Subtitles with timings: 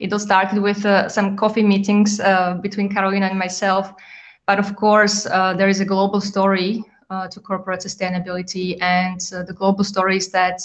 [0.00, 3.92] It all started with uh, some coffee meetings uh, between Carolina and myself.
[4.46, 6.82] But of course, uh, there is a global story
[7.30, 10.60] to corporate sustainability, and the global story is that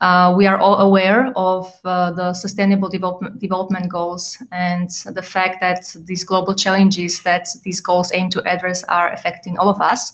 [0.00, 5.60] uh, we are all aware of uh, the sustainable development, development goals and the fact
[5.60, 10.12] that these global challenges that these goals aim to address are affecting all of us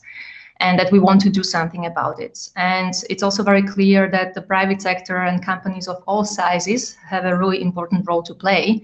[0.61, 2.49] and that we want to do something about it.
[2.57, 7.25] And it's also very clear that the private sector and companies of all sizes have
[7.25, 8.83] a really important role to play.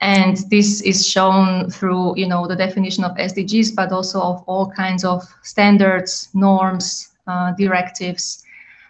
[0.00, 4.70] And this is shown through, you know, the definition of SDGs, but also of all
[4.70, 8.44] kinds of standards, norms, uh, directives,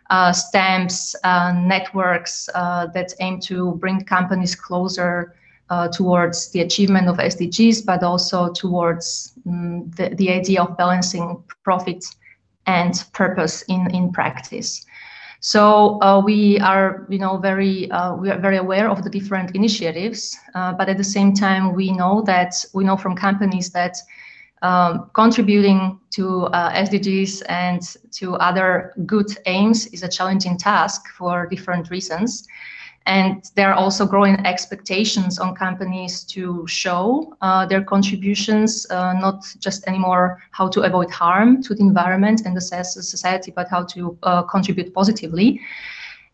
[0.09, 5.35] uh, stamps, uh, networks uh, that aim to bring companies closer
[5.93, 12.05] towards the achievement of SDGs, but also towards um, the, the idea of balancing profit
[12.67, 14.87] and purpose in, in practice.
[15.41, 19.57] So uh, we are, you know, very uh, we are very aware of the different
[19.57, 23.97] initiatives, uh, but at the same time, we know that we know from companies that
[24.63, 31.49] um, contributing to uh, SDGs and to other good aims is a challenging task for
[31.49, 32.47] different reasons.
[33.07, 39.45] And there are also growing expectations on companies to show uh, their contributions, uh, not
[39.59, 44.17] just anymore how to avoid harm to the environment and the society, but how to
[44.23, 45.61] uh, contribute positively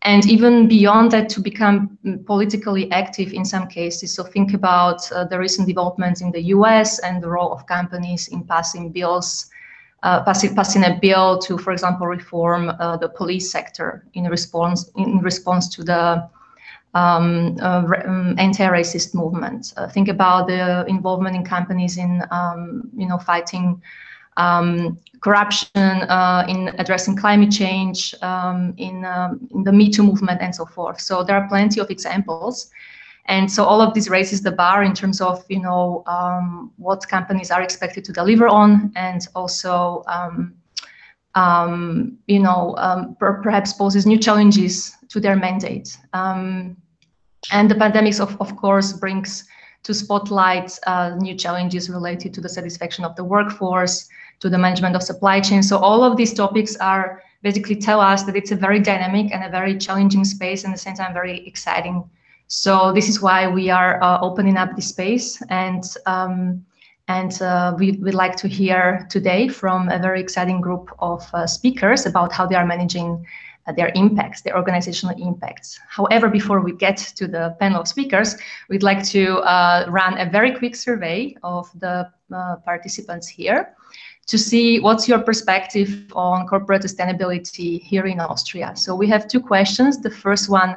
[0.03, 4.13] and even beyond that to become politically active in some cases.
[4.13, 8.29] So think about uh, the recent developments in the US and the role of companies
[8.29, 9.49] in passing bills,
[10.03, 14.89] uh, passing, passing a bill to, for example, reform uh, the police sector in response
[14.95, 16.29] in response to the
[16.93, 19.73] um, uh, um, anti-racist movement.
[19.77, 23.81] Uh, think about the involvement in companies in um, you know fighting
[24.37, 30.41] um, corruption, uh, in addressing climate change, um, in, um, in the Me Too movement,
[30.41, 31.01] and so forth.
[31.01, 32.71] So there are plenty of examples.
[33.25, 36.03] And so all of this raises the bar in terms of, you know,
[36.77, 40.03] what companies are expected to deliver on, and also,
[41.35, 45.97] you know, per perhaps poses new challenges to their mandate.
[46.13, 49.45] and the pandemics, of, of course, brings
[49.83, 54.09] to spotlight uh, new challenges related to the satisfaction of the workforce,
[54.39, 55.63] to the management of supply chain.
[55.63, 59.43] So all of these topics are basically tell us that it's a very dynamic and
[59.43, 62.09] a very challenging space and at the same time very exciting.
[62.47, 66.65] So this is why we are uh, opening up the space and um,
[67.07, 71.47] and uh, we would like to hear today from a very exciting group of uh,
[71.47, 73.25] speakers about how they are managing
[73.73, 75.79] their impacts, their organizational impacts.
[75.87, 78.35] However, before we get to the panel of speakers,
[78.69, 83.75] we'd like to uh, run a very quick survey of the uh, participants here
[84.27, 88.73] to see what's your perspective on corporate sustainability here in Austria.
[88.75, 90.01] So we have two questions.
[90.01, 90.75] The first one,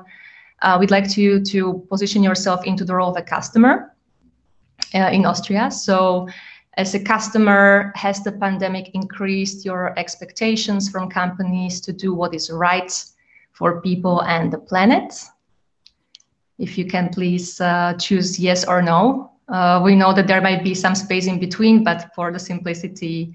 [0.63, 3.95] uh, we'd like you to position yourself into the role of a customer
[4.95, 5.71] uh, in Austria.
[5.71, 6.29] So
[6.75, 12.50] as a customer, has the pandemic increased your expectations from companies to do what is
[12.50, 12.93] right
[13.53, 15.22] for people and the planet?
[16.59, 19.32] If you can please uh, choose yes or no.
[19.49, 23.34] Uh, we know that there might be some space in between, but for the simplicity,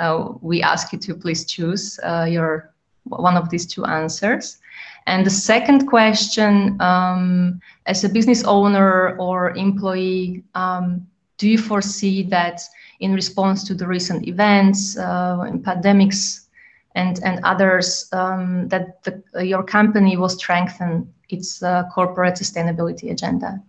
[0.00, 2.72] uh, we ask you to please choose uh, your
[3.04, 4.58] one of these two answers.
[5.06, 11.06] And the second question, um, as a business owner or employee, um,
[11.42, 12.60] do you foresee that
[13.00, 15.38] in response to the recent events, uh,
[15.68, 16.46] pandemics,
[16.94, 23.60] and and others, um, that the, your company will strengthen its uh, corporate sustainability agenda?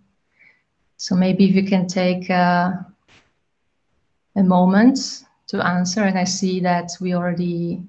[0.98, 2.74] So maybe if you can take uh,
[4.36, 7.82] a moment to answer, and I see that we already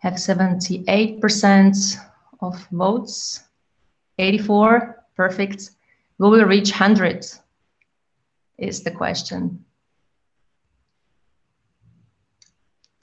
[0.00, 1.96] have 78%
[2.40, 3.42] of votes,
[4.18, 5.70] 84, perfect.
[6.18, 7.24] We will reach 100
[8.58, 9.64] is the question.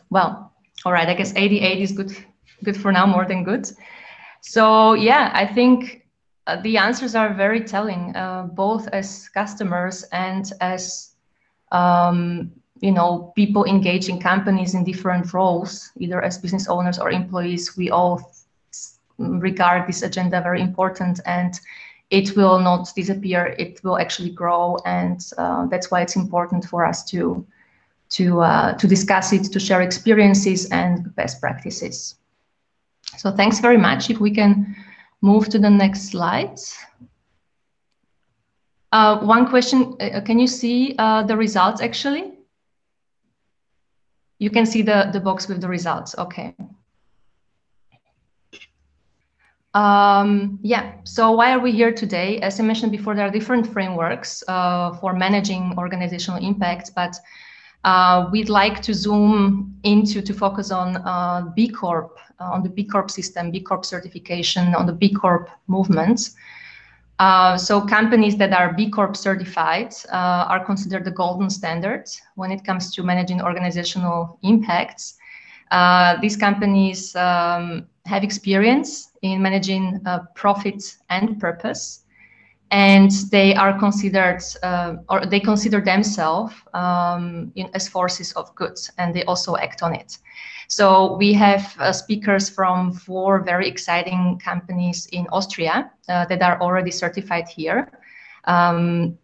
[0.09, 0.53] Well,
[0.85, 2.15] all right, I guess 88 is good,
[2.63, 3.69] good for now, more than good.
[4.41, 6.05] So yeah, I think
[6.45, 11.15] uh, the answers are very telling, uh, both as customers and as
[11.71, 12.51] um,
[12.81, 17.77] you know people engaging companies in different roles, either as business owners or employees.
[17.77, 18.33] We all
[19.17, 21.57] regard this agenda very important, and
[22.13, 23.55] it will not disappear.
[23.57, 27.45] It will actually grow, and uh, that's why it's important for us to
[28.17, 32.15] to uh, to discuss it, to share experiences and best practices.
[33.17, 34.09] So thanks very much.
[34.09, 34.75] If we can
[35.21, 36.59] move to the next slide.
[38.91, 42.31] Uh, one question, uh, can you see uh, the results actually?
[44.37, 46.53] You can see the, the box with the results, okay.
[49.73, 52.39] Um, yeah, so why are we here today?
[52.41, 57.15] As I mentioned before, there are different frameworks uh, for managing organizational impact, but
[57.83, 62.69] uh, we'd like to zoom into to focus on uh, B Corp, uh, on the
[62.69, 66.29] B Corp system, B Corp certification, on the B Corp movement.
[67.17, 72.05] Uh, so companies that are B Corp certified uh, are considered the golden standard
[72.35, 75.17] when it comes to managing organizational impacts.
[76.21, 80.01] These companies um, have experience in managing
[80.35, 82.03] profit and purpose
[82.73, 88.77] and they are considered uh, or they consider themselves um, in, as forces of good
[88.97, 90.17] and they also act on it
[90.67, 96.59] so we have uh, speakers from four very exciting companies in austria uh, that are
[96.61, 97.91] already certified here
[98.45, 99.17] um,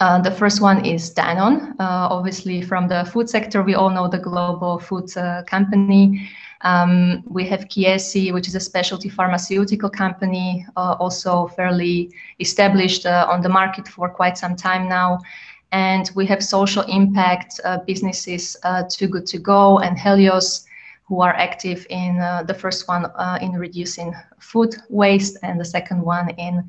[0.00, 1.72] uh, the first one is Danone.
[1.78, 6.26] Uh, obviously, from the food sector, we all know the global food uh, company.
[6.62, 13.26] Um, we have Chiesi, which is a specialty pharmaceutical company, uh, also fairly established uh,
[13.30, 15.18] on the market for quite some time now.
[15.72, 20.66] And we have social impact uh, businesses, uh, Too Good To Go and Helioz,
[21.04, 25.64] who are active in uh, the first one uh, in reducing food waste and the
[25.64, 26.68] second one in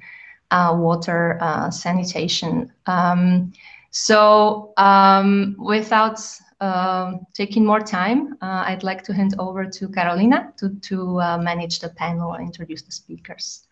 [0.51, 1.37] water
[1.71, 2.71] sanitation.
[2.85, 3.53] Um,
[3.91, 6.19] so um, without
[6.61, 11.37] um, taking more time, uh, I'd like to hand over to Carolina to, to uh,
[11.39, 13.67] manage the panel and introduce the speakers.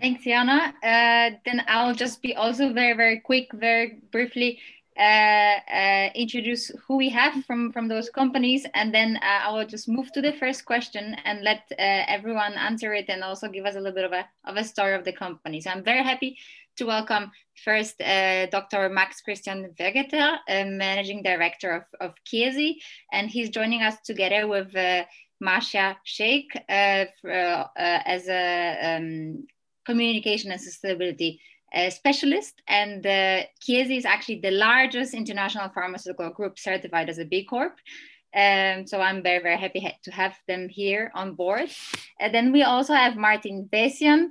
[0.00, 0.74] Thanks, Jana.
[0.82, 4.60] Uh, then I'll just be also very, very quick, very briefly
[4.96, 8.64] uh, uh, introduce who we have from, from those companies.
[8.74, 12.94] And then uh, I will just move to the first question and let everyone answer
[12.94, 15.12] it and also give us a little bit of a, of a story of the
[15.12, 15.60] company.
[15.60, 16.38] So I'm very happy
[16.76, 17.32] to welcome
[17.64, 18.88] first uh, Dr.
[18.88, 22.76] Max Christian Wegeter, uh, Managing Director of, of Chiesi,
[23.12, 25.04] and he's joining us together with uh,
[26.04, 29.46] Sheikh uh, for, uh, as a um,
[29.84, 31.38] communication and sustainability
[31.74, 32.62] uh, specialist.
[32.66, 37.78] And Chiesi is actually the largest international pharmaceutical group certified as a B Corp.
[38.34, 41.70] Um, so I'm very, very happy ha to have them here on board.
[42.20, 44.30] And then we also have Martin Wesian,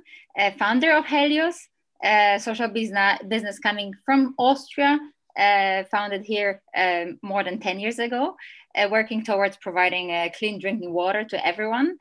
[0.56, 1.56] founder of Helioz,
[2.04, 4.98] uh, social business, business coming from Austria,
[5.38, 8.36] uh, founded here um, more than 10 years ago,
[8.76, 11.96] uh, working towards providing uh, clean drinking water to everyone.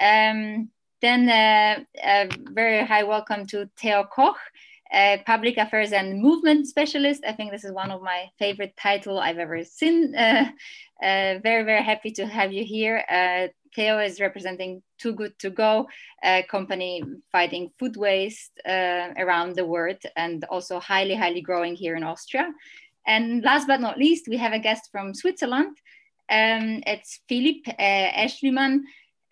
[0.00, 0.70] Um,
[1.00, 4.36] then uh, a very high welcome to Theo Koch,
[5.24, 7.22] public affairs and movement specialist.
[7.26, 10.12] I think this is one of my favorite title I've ever seen.
[10.12, 13.04] Very, very happy to have you here.
[13.74, 15.88] Theo is representing Too Good To Go,
[16.22, 17.02] a company
[17.32, 22.52] fighting food waste uh, around the world and also highly, highly growing here in Austria.
[23.06, 25.76] And last but not least, we have a guest from Switzerland.
[26.30, 27.72] Um, it's Philipp uh,
[28.24, 28.80] Eschlimann.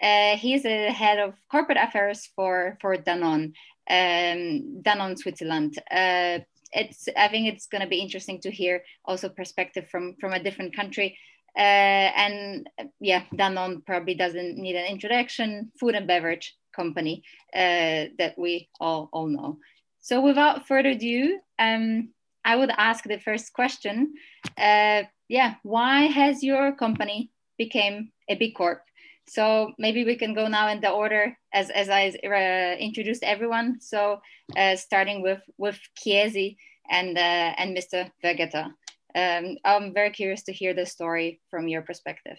[0.01, 3.53] Uh, he's the head of corporate affairs for, for Danone,
[3.91, 5.79] um, Danone Switzerland.
[5.91, 6.39] Uh,
[6.73, 10.43] it's, I think it's going to be interesting to hear also perspective from, from a
[10.43, 11.19] different country
[11.59, 12.69] and
[13.01, 17.25] yeah, Danone probably doesn't need an introduction, food and beverage company
[17.55, 19.59] uh, that we all, all know.
[20.01, 22.11] So without further ado, um,
[22.45, 24.15] I would ask the first question.
[24.57, 28.83] Uh, yeah, why has your company became a B Corp?
[29.27, 33.81] So maybe we can go now in the order as, as I uh, introduced everyone.
[33.81, 34.21] So
[34.57, 36.57] uh, starting with, with Chiesi
[36.89, 38.11] and, uh, and Mr.
[38.25, 38.73] Wegeter
[39.15, 42.39] um, I'm very curious to hear the story from your perspective.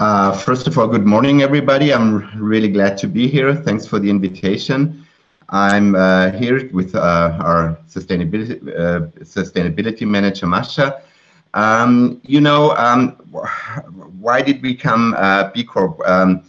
[0.00, 1.94] Uh, first of all, good morning, everybody.
[1.94, 3.54] I'm really glad to be here.
[3.54, 5.06] Thanks for the invitation.
[5.50, 11.02] I'm uh, here with uh, our sustainability uh, sustainability manager, Masha.
[11.54, 13.10] Um, you know, um,
[14.18, 16.00] why did we come uh, B Corp?
[16.04, 16.42] Um,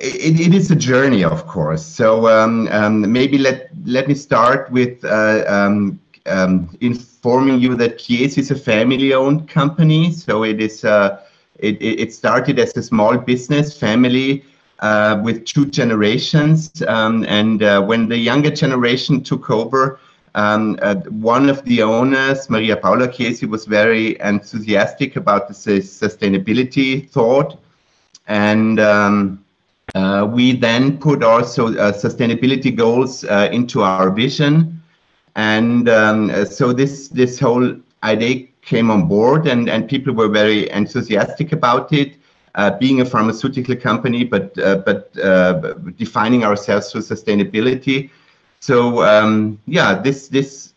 [0.00, 1.84] it, it is a journey, of course.
[1.84, 7.98] So um, um, maybe let let me start with uh, um, um informing you that
[7.98, 10.12] Chiesi is a family-owned company.
[10.12, 11.20] So it is uh,
[11.58, 14.44] it, it started as a small business family
[14.80, 20.00] uh, with two generations, um, and uh, when the younger generation took over.
[20.36, 27.10] Um, uh, one of the owners, Maria Paola Chiesi, was very enthusiastic about the sustainability
[27.10, 27.58] thought,
[28.28, 29.44] and um,
[29.94, 34.82] uh, we then put also uh, sustainability goals uh, into our vision.
[35.36, 40.28] And um, uh, so this, this whole idea came on board and, and people were
[40.28, 42.16] very enthusiastic about it.
[42.56, 45.12] Uh, being a pharmaceutical company, but uh, but
[45.96, 48.10] defining ourselves through sustainability.
[48.58, 50.74] So um, yeah, this this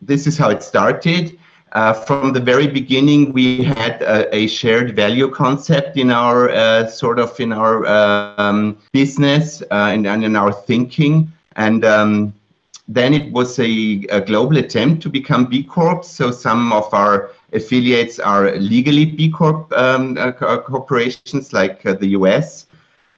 [0.00, 1.36] this is how it started.
[1.72, 6.86] Uh, from the very beginning, we had a, a shared value concept in our uh,
[6.86, 12.34] sort of in our um, business uh, and, and, in our thinking, and um,
[12.88, 16.04] then it was a, a, global attempt to become B Corp.
[16.04, 22.08] So some of our affiliates are legally B Corp um, uh, corporations, like uh, the
[22.08, 22.66] US,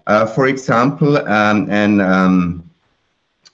[0.06, 2.70] uh, for example, um, and um,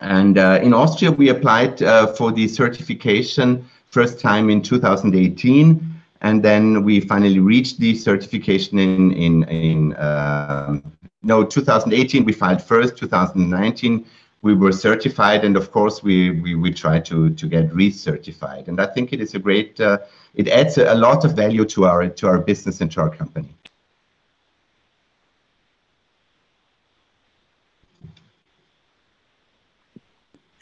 [0.02, 1.78] and in Austria we applied
[2.18, 5.90] for the certification first time in 2018,
[6.22, 10.80] and then we finally reached the certification in in in uh,
[11.22, 14.06] no 2018 we filed first 2019
[14.42, 18.68] we were certified and of course we we, we try to to get recertified.
[18.68, 19.98] And i think it is a great uh,
[20.34, 23.48] it adds a, lot of value to our to our business and to our company.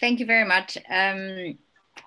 [0.00, 0.78] Thank you very much.
[0.88, 1.58] Um,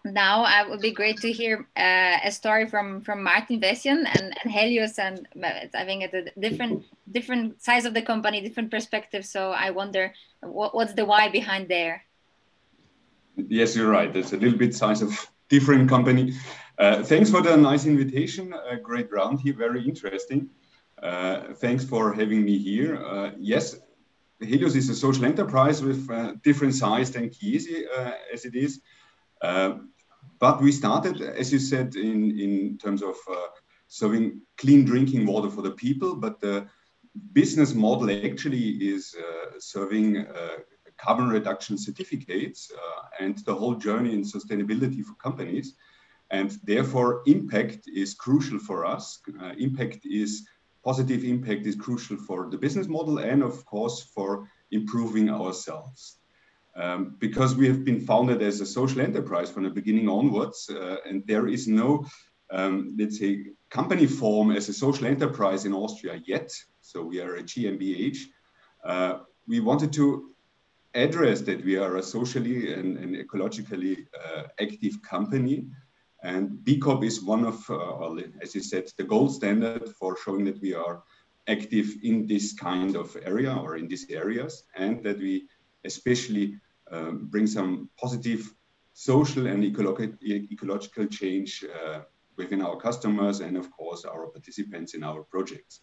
[0.03, 4.35] now it would be great to hear uh, a story from from Martin Wesian and,
[4.43, 5.27] and Helioz and
[5.75, 9.25] I think at a different different size of the company, different perspective.
[9.25, 12.03] So I wonder what, what's the why behind there.
[13.35, 14.15] Yes, you're right.
[14.15, 15.11] It's a little bit size of
[15.49, 16.33] different company.
[16.77, 18.53] Uh, thanks for the nice invitation.
[18.69, 20.49] A great round here, very interesting.
[21.01, 23.03] Uh, thanks for having me here.
[23.03, 23.75] Uh, yes,
[24.41, 28.81] Helioz is a social enterprise with uh, different size than Chiesi uh, as it is.
[29.41, 29.73] Uh,
[30.39, 33.47] but we started, as you said, in, in terms of uh,
[33.87, 36.67] serving clean drinking water for the people, but the
[37.33, 40.25] business model actually is uh, serving
[40.97, 42.71] carbon reduction certificates
[43.19, 45.75] and the whole journey in sustainability for companies.
[46.29, 49.19] And therefore, impact is crucial for us.
[49.41, 50.47] Uh, impact is
[50.83, 56.20] positive impact is crucial for the business model and, of course, for improving ourselves.
[56.75, 60.97] Um, because we have been founded as a social enterprise from the beginning onwards, uh,
[61.05, 62.05] and there is no,
[62.49, 66.49] um, let's say, company form as a social enterprise in Austria yet.
[66.79, 68.19] So we are a GmbH.
[68.85, 70.29] Uh, we wanted to
[70.93, 75.67] address that we are a socially and, and ecologically uh, active company.
[76.23, 80.45] And B Corp is one of, uh, as you said, the gold standard for showing
[80.45, 81.03] that we are
[81.47, 85.47] active in this kind of area or in these areas, and that we
[85.85, 86.59] especially
[86.91, 88.53] um, bring some positive
[88.93, 92.01] social and ecological, ecological change uh,
[92.37, 95.81] within our customers and of course our participants in our projects.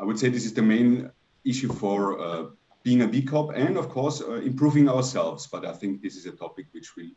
[0.00, 1.10] I would say this is the main
[1.44, 2.46] issue for uh,
[2.82, 5.46] being a B Corp and of course uh, improving ourselves.
[5.46, 7.14] But I think this is a topic which we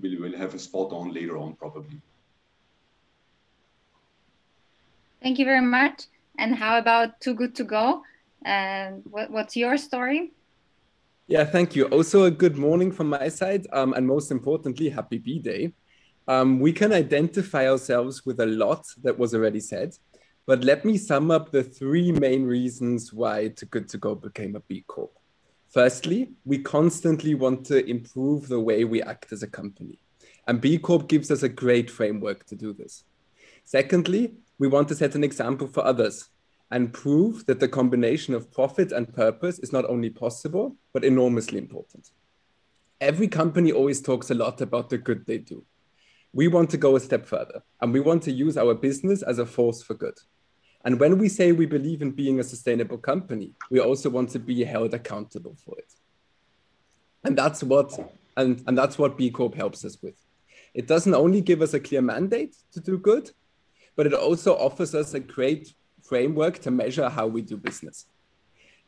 [0.00, 2.00] will will have a spot on later on probably.
[5.22, 6.04] Thank you very much.
[6.38, 8.02] And how about Too Good to Go?
[8.46, 10.32] And what, what's your story?
[11.26, 11.86] Yeah, thank you.
[11.86, 13.66] Also, a good morning from my side.
[13.72, 15.72] Um, and most importantly, happy B Day.
[16.28, 19.96] Um, we can identify ourselves with a lot that was already said,
[20.46, 24.54] but let me sum up the three main reasons why Too Good To Go became
[24.54, 25.12] a B Corp.
[25.68, 29.98] Firstly, we constantly want to improve the way we act as a company.
[30.46, 33.02] And B Corp gives us a great framework to do this.
[33.64, 36.28] Secondly, we want to set an example for others
[36.70, 41.58] and prove that the combination of profit and purpose is not only possible, but enormously
[41.58, 42.10] important.
[43.00, 45.64] Every company always talks a lot about the good they do.
[46.32, 49.38] We want to go a step further and we want to use our business as
[49.38, 50.18] a force for good.
[50.84, 54.38] And when we say we believe in being a sustainable company, we also want to
[54.38, 55.92] be held accountable for it.
[57.24, 57.98] And that's what
[58.36, 60.14] and, and that's what B Corp helps us with.
[60.74, 63.30] It doesn't only give us a clear mandate to do good,
[63.96, 65.72] but it also offers us a great
[66.08, 68.06] framework to measure how we do business.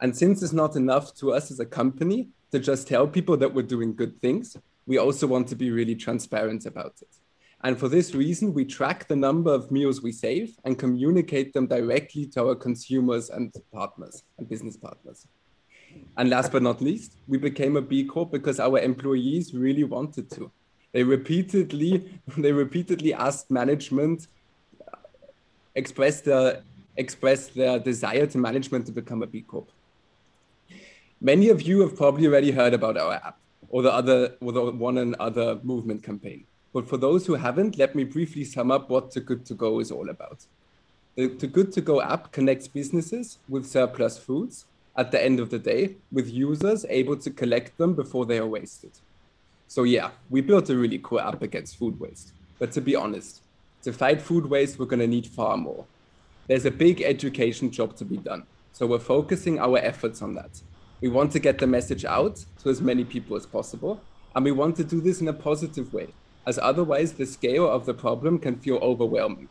[0.01, 3.53] And since it's not enough to us as a company to just tell people that
[3.53, 4.57] we're doing good things,
[4.87, 7.09] we also want to be really transparent about it.
[7.65, 11.67] And for this reason, we track the number of meals we save and communicate them
[11.67, 15.27] directly to our consumers and partners and business partners.
[16.17, 20.31] And last but not least, we became a B Corp because our employees really wanted
[20.33, 20.53] to.
[20.93, 24.29] They repeatedly, they repeatedly asked management,
[24.81, 24.97] uh,
[25.75, 26.63] expressed their
[26.99, 29.71] express their desire to management to become a B Corp.
[31.21, 33.39] Many of you have probably already heard about our app
[33.71, 36.45] or the other or the one and other movement campaign.
[36.75, 39.81] But for those who haven't, let me briefly sum up what the Good To Go
[39.81, 40.45] is all about.
[41.15, 45.49] The Too Good To Go app connects businesses with surplus foods at the end of
[45.51, 48.93] the day, with users able to collect them before they are wasted.
[49.67, 52.33] So yeah, we built a really cool app against food waste.
[52.59, 53.43] But to be honest,
[53.83, 55.85] to fight food waste, we're going to need far more
[56.49, 58.45] there's a big education job to be done.
[58.73, 60.61] So we're focusing our efforts on that.
[61.01, 64.01] We want to get the message out to as many people as possible.
[64.35, 66.09] And we want to do this in a positive way,
[66.47, 69.49] as otherwise the scale of the problem can feel overwhelming.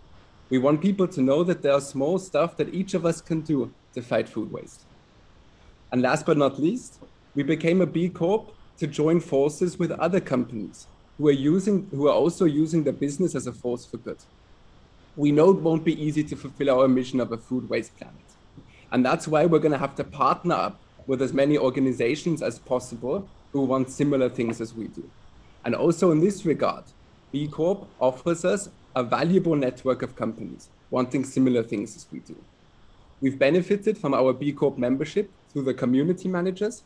[0.49, 3.41] We want people to know that there are small stuff that each of us can
[3.41, 4.85] do to fight food waste.
[5.91, 6.99] And last but not least,
[7.35, 10.87] we became a B Corp to join forces with other companies
[11.17, 14.17] who are using who are also using the business as a force for good.
[15.17, 18.15] We know it won't be easy to fulfill our mission of a food waste planet.
[18.91, 22.59] And that's why we're going to have to partner up with as many organizations as
[22.59, 25.09] possible who want similar things as we do.
[25.65, 26.83] And also in this regard,
[27.31, 32.35] B Corp offers us a valuable network of companies wanting similar things as we do.
[33.19, 36.83] We've benefited from our B Corp membership through the community managers.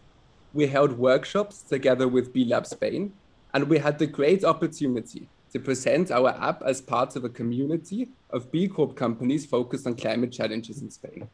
[0.54, 3.12] We held workshops together with B Lab Spain,
[3.54, 8.08] and we had the great opportunity to present our app as part of a community
[8.34, 11.28] of B Corp companies focused on climate challenges in Spain.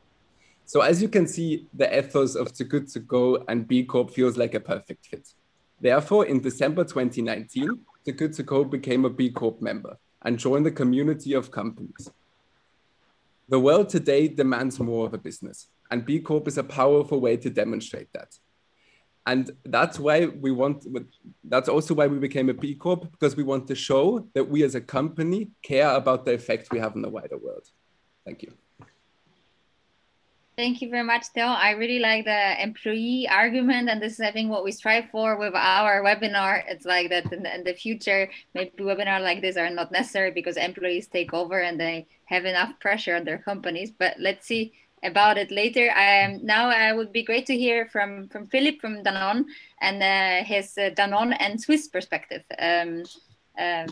[0.66, 4.12] So as you can see, the ethos of Too Good To Go and B Corp
[4.12, 5.28] feels like a perfect fit.
[5.80, 10.66] Therefore, in December 2019, Too Good To Go became a B Corp member and joined
[10.66, 12.12] the community of companies.
[13.48, 17.38] The world today demands more of a business, and B Corp is a powerful way
[17.38, 18.38] to demonstrate that
[19.28, 20.86] and that's why we want
[21.44, 24.64] that's also why we became a b corp because we want to show that we
[24.64, 27.68] as a company care about the effect we have in the wider world
[28.26, 28.52] thank you
[30.58, 31.46] Thank you very much, Theo.
[31.46, 35.38] I really like the employee argument, and this is, I think, what we strive for
[35.38, 36.64] with our webinar.
[36.68, 40.32] It's like that in the, in the future, maybe webinar like this are not necessary
[40.32, 43.92] because employees take over and they have enough pressure on their companies.
[43.92, 45.92] But let's see about it later.
[45.92, 49.46] Um, now I would be great to hear from from Philip from Danone
[49.82, 52.44] and uh, his uh, Danone and Swiss perspective.
[52.58, 53.04] Um,
[53.58, 53.88] uh,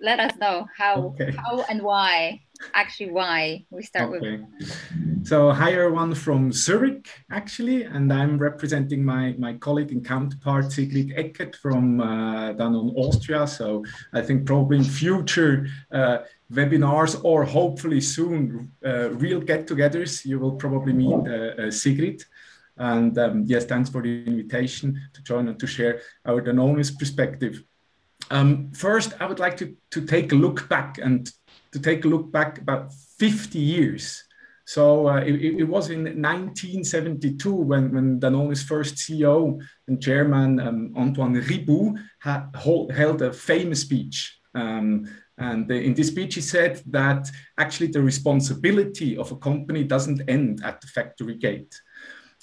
[0.00, 1.32] let us know how okay.
[1.36, 2.40] how and why
[2.74, 4.40] actually why we start okay.
[4.60, 5.26] with.
[5.26, 11.12] So hi everyone from Zurich actually, and I'm representing my my colleague and counterpart Sigrid
[11.16, 13.46] Eckert from uh, Danone Austria.
[13.46, 16.18] So I think probably in future uh,
[16.52, 22.24] webinars or hopefully soon uh, real get-togethers, you will probably meet uh, uh, Sigrid.
[22.76, 27.62] And um, yes, thanks for the invitation to join and to share our Danone's perspective.
[28.30, 31.30] Um, first, I would like to, to take a look back and
[31.72, 34.24] to take a look back about 50 years.
[34.64, 40.94] So uh, it, it, was in 1972 when, when Danone's first CEO and chairman, um,
[40.96, 44.38] Antoine Riboud, held a famous speech.
[44.54, 45.08] Um,
[45.38, 50.62] and in this speech, he said that actually the responsibility of a company doesn't end
[50.64, 51.74] at the factory gate.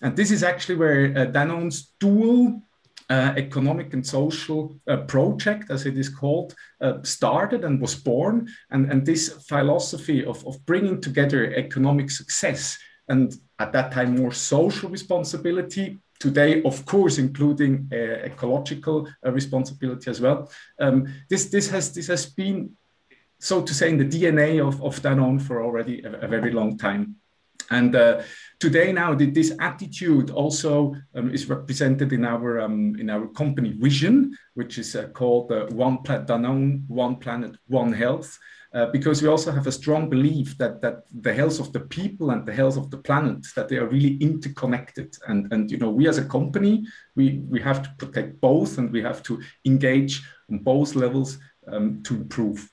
[0.02, 2.62] And this is actually where uh, Danone's dual
[3.10, 8.48] uh, economic and social uh, project, as it is called, uh, started and was born.
[8.70, 14.32] And, and this philosophy of, of bringing together economic success and at that time more
[14.32, 17.96] social responsibility today, of course, including uh,
[18.26, 20.52] ecological uh, responsibility as well.
[20.80, 22.72] Um, this, this, has, this has been,
[23.40, 26.78] so to say, in the DNA of, of Danone for already a, a very long
[26.78, 27.16] time.
[27.72, 28.22] And uh,
[28.60, 34.36] today now this attitude also um, is represented in our um, in our company vision,
[34.56, 38.38] which is uh, called uh, One Planet Danone, One Planet, One Health.
[38.72, 42.30] Uh, because we also have a strong belief that that the health of the people
[42.30, 45.90] and the health of the planet that they are really interconnected and and you know
[45.90, 50.22] we as a company we we have to protect both and we have to engage
[50.52, 52.72] on both levels um, to improve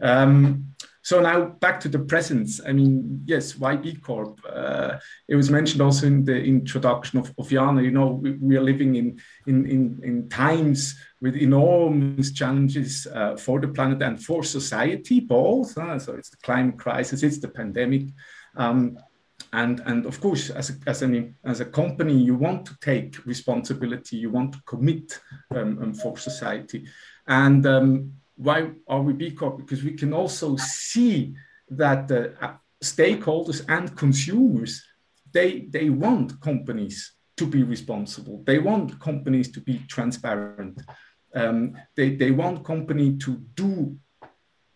[0.00, 0.74] um,
[1.06, 2.60] so now back to the presence.
[2.66, 4.40] I mean, yes, why B Corp?
[4.44, 7.80] Uh, it was mentioned also in the introduction of, of Jana.
[7.80, 13.36] You know, we, we, are living in, in, in, in times with enormous challenges uh,
[13.36, 15.78] for the planet and for society, both.
[15.78, 18.08] Uh, so it's the climate crisis, it's the pandemic.
[18.56, 18.98] Um,
[19.52, 23.24] and, and of course, as a, as, an, as a company, you want to take
[23.24, 25.20] responsibility, you want to commit
[25.54, 26.88] um, um, for society.
[27.28, 29.58] And um, why are we B Corp?
[29.58, 31.34] Because we can also see
[31.70, 34.84] that the uh, stakeholders and consumers,
[35.32, 38.42] they, they want companies to be responsible.
[38.46, 40.80] They want companies to be transparent.
[41.34, 43.96] Um, they, they want company to do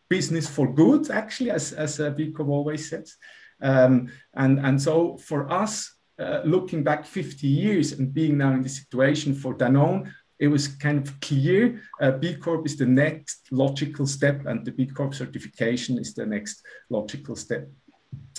[0.08, 3.16] business for good, actually, as, as uh, B Corp always says.
[3.62, 8.62] Um, and, and so for us, uh, looking back 50 years and being now in
[8.62, 13.52] the situation for Danone, it was kind of clear uh, B Corp is the next
[13.52, 17.68] logical step, and the B Corp certification is the next logical step.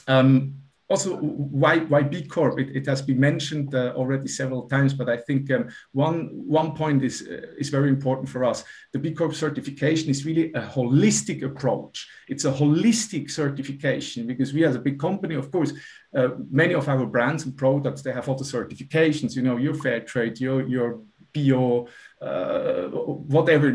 [0.08, 0.56] Um,
[0.90, 1.16] also,
[1.62, 2.60] why, why B Corp?
[2.60, 6.76] It, it has been mentioned uh, already several times, but I think um, one, one
[6.76, 8.66] point is, uh, is very important for us.
[8.92, 12.10] The B Corp certification is really a holistic approach.
[12.28, 15.72] It's a holistic certification because we, as a big company, of course,
[16.14, 19.36] uh, many of our brands and products, they have other certifications.
[19.36, 21.00] You know, your fair trade, your, your
[21.34, 21.88] bio,
[22.22, 22.88] uh,
[23.36, 23.72] whatever.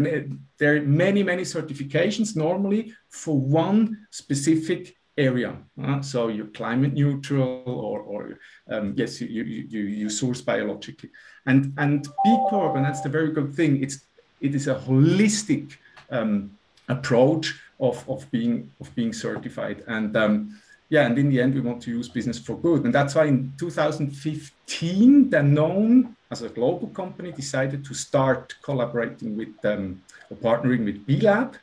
[0.58, 5.56] There are many, many certifications normally for one specific area.
[5.82, 8.38] Uh, so you're climate neutral or, or
[8.70, 11.10] um, yes, you, you, you source biologically.
[11.46, 14.04] And, and B Corp, and that's the very good thing, it's,
[14.40, 15.76] it is a holistic
[16.10, 16.50] um,
[16.88, 19.82] approach of, of, being, of being certified.
[19.86, 22.84] And um, yeah, and in the end, we want to use business for good.
[22.84, 29.64] And that's why in 2015, Danone, as a global company, decided to start collaborating with
[29.64, 31.56] um, or partnering with B Lab.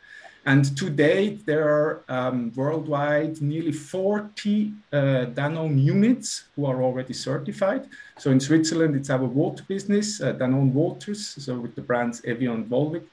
[0.46, 4.98] And to date, there are um, worldwide nearly 40 uh,
[5.34, 7.88] Danone units who are already certified.
[8.18, 12.56] So in Switzerland, it's our water business, uh, Danone Waters, so with the brands Evian
[12.56, 13.04] and Volvic.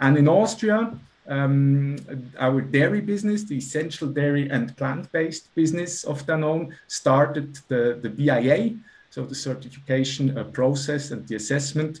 [0.00, 0.92] And in Austria,
[1.28, 1.96] um,
[2.38, 8.76] our dairy business, the essential dairy and plant-based business of Danone, started the, the BIA,
[9.10, 12.00] so the certification uh, process and the assessment.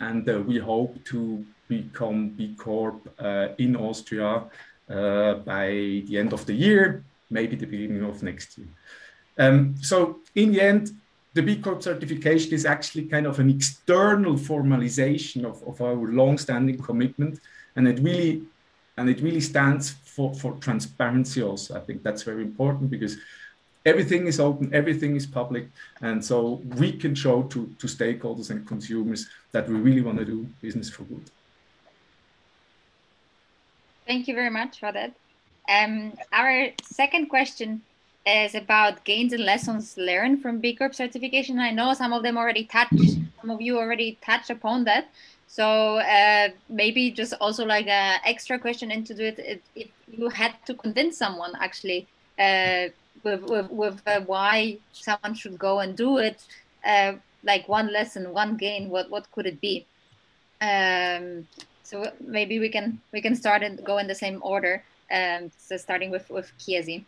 [0.00, 4.44] And uh, we hope to become B Corp uh, in Austria
[4.88, 5.68] uh, by
[6.06, 8.68] the end of the year, maybe the beginning of next year.
[9.38, 10.90] Um, so in the end,
[11.32, 16.78] the B Corp certification is actually kind of an external formalization of, of our long-standing
[16.78, 17.40] commitment,
[17.76, 18.42] and it really
[18.96, 21.76] and it really stands for, for transparency also.
[21.76, 23.16] I think that's very important because
[23.84, 25.68] everything is open, everything is public,
[26.00, 30.24] and so we can show to, to stakeholders and consumers that we really want to
[30.24, 31.24] do business for good.
[34.06, 35.12] Thank you very much for that.
[35.68, 37.82] Um, our second question
[38.26, 41.58] is about gains and lessons learned from B Corp certification.
[41.58, 45.08] I know some of them already touched, some of you already touched upon that.
[45.54, 50.74] So uh, maybe just also like an extra question into it, if you had to
[50.74, 52.08] convince someone actually
[52.40, 52.88] uh,
[53.22, 56.44] with, with, with uh, why someone should go and do it,
[56.84, 57.12] uh,
[57.44, 59.86] like one lesson, one gain, what, what could it be?
[60.60, 61.46] Um,
[61.84, 64.82] so maybe we can we can start and go in the same order.
[65.08, 67.04] Um, so starting with with Chiesi.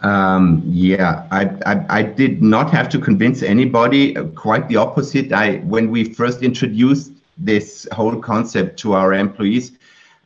[0.00, 4.14] Um, yeah, I, I, I did not have to convince anybody.
[4.34, 5.32] Quite the opposite.
[5.32, 9.72] I when we first introduced this whole concept to our employees,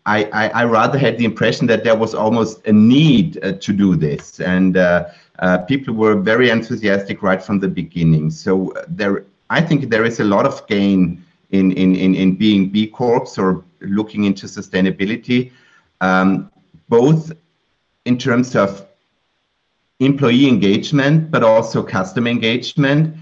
[0.04, 3.72] I, I, I rather had the impression that there was almost a need uh, to
[3.72, 5.08] do this, and uh,
[5.38, 8.30] uh, people were very enthusiastic right from the beginning.
[8.30, 12.34] So uh, there, I think there is a lot of gain in, in, in, in
[12.34, 15.52] being B Corps or looking into sustainability,
[16.00, 16.50] um,
[16.88, 17.32] both
[18.04, 18.86] in terms of
[20.04, 23.16] employee engagement, but also customer engagement.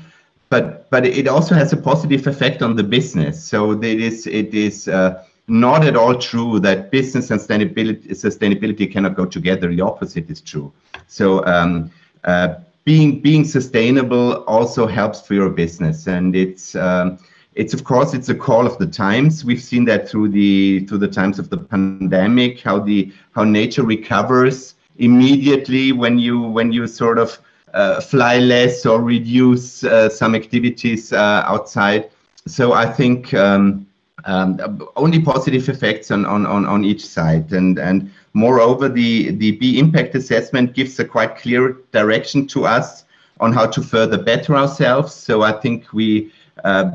[0.48, 3.42] But, but it also has a positive effect on the business.
[3.42, 8.90] So it is, it is uh, not at all true that business and sustainability, sustainability
[8.90, 9.68] cannot go together.
[9.68, 10.72] The opposite is true.
[11.06, 11.90] So um,
[12.24, 16.08] uh, being, being sustainable also helps for your business.
[16.08, 17.18] And it's, um,
[17.54, 20.98] it's of course it's a call of the times we've seen that through the through
[20.98, 26.86] the times of the pandemic how the how nature recovers immediately when you when you
[26.86, 27.38] sort of
[27.74, 32.10] uh, fly less or reduce uh, some activities uh, outside.
[32.46, 33.86] So i think um,
[34.24, 37.52] um, only positive effects on, on, on, on each side.
[37.52, 43.04] And and moreover the the b impact assessment gives a quite clear direction to us
[43.40, 45.14] on how to further better ourselves.
[45.14, 46.32] So i think we
[46.64, 46.90] uh,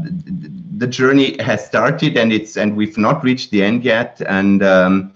[0.78, 4.22] the journey has started and it's and we've not reached the end yet.
[4.28, 5.14] And um,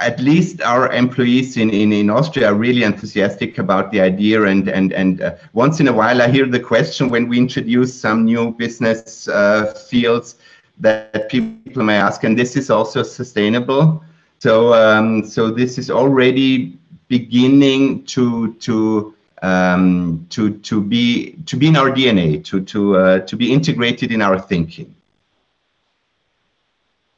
[0.00, 4.68] at least our employees in, in, in Austria are really enthusiastic about the idea and
[4.68, 8.24] and and uh, once in a while I hear the question when we introduce some
[8.24, 10.36] new business uh, fields
[10.78, 14.02] that people may ask and this is also sustainable
[14.38, 16.76] so um, so this is already
[17.08, 23.18] beginning to to um, to to be to be in our DNA, to to uh,
[23.20, 24.94] to be integrated in our thinking.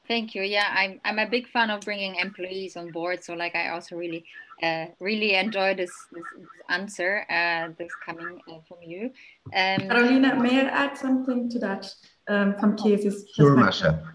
[0.06, 0.42] Thank you.
[0.42, 3.24] Yeah, I'm I'm a big fan of bringing employees on board.
[3.24, 4.24] So like I also really
[4.62, 6.24] uh, really enjoy this, this,
[6.68, 9.10] answer uh, that's coming uh, from you.
[9.46, 11.92] Um, Carolina, may I add something to that
[12.28, 14.14] um, from Chiesi's Sure, Masha.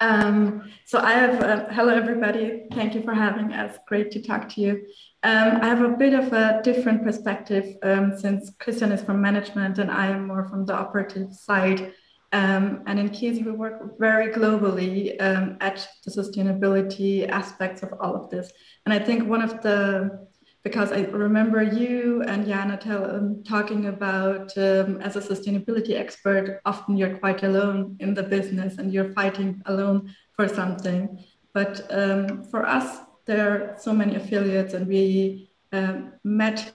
[0.00, 4.48] Um, so I have, uh, hello everybody, thank you for having us, great to talk
[4.50, 4.86] to you.
[5.22, 9.78] Um, I have a bit of a different perspective um, since Christian is from management
[9.78, 11.92] and I am more from the operative side.
[12.32, 18.14] Um, and in Chiesi, we work very globally um, at the sustainability aspects of all
[18.14, 18.52] of this.
[18.86, 20.28] And I think one of the
[20.62, 26.60] because I remember you and Jana tell, um, talking about um, as a sustainability expert,
[26.66, 31.24] often you're quite alone in the business and you're fighting alone for something.
[31.54, 36.72] But um, for us, there are so many affiliates, and we um, met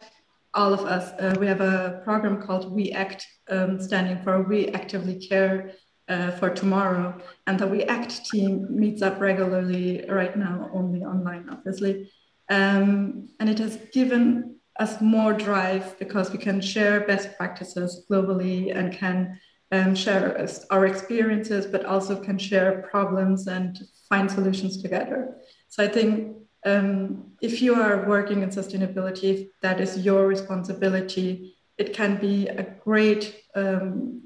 [0.56, 4.70] all of us, uh, we have a program called We Act, um, standing for We
[4.70, 5.74] Actively Care
[6.08, 7.22] uh, for Tomorrow.
[7.46, 12.12] And the We Act team meets up regularly right now, only online, obviously.
[12.50, 18.76] Um, and it has given us more drive because we can share best practices globally
[18.76, 19.40] and can
[19.72, 25.38] um, share our experiences, but also can share problems and find solutions together.
[25.70, 26.35] So I think
[26.66, 32.64] um, if you are working in sustainability, that is your responsibility, it can be a
[32.64, 34.24] great um,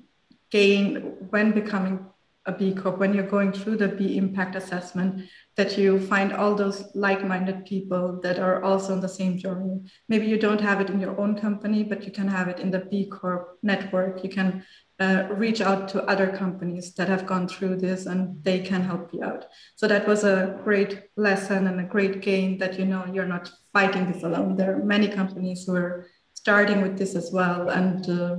[0.49, 2.05] gain when becoming
[2.45, 6.55] a B Corp, when you're going through the B impact assessment, that you find all
[6.55, 9.81] those like-minded people that are also on the same journey.
[10.07, 12.71] Maybe you don't have it in your own company, but you can have it in
[12.71, 14.23] the B Corp network.
[14.23, 14.65] You can
[14.99, 19.13] uh, reach out to other companies that have gone through this and they can help
[19.13, 19.45] you out.
[19.75, 23.51] So that was a great lesson and a great gain that you know you're not
[23.71, 24.55] fighting this alone.
[24.55, 27.69] There are many companies who are starting with this as well.
[27.69, 28.37] And uh,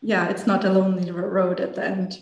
[0.00, 2.18] yeah, it's not a lonely road at the end.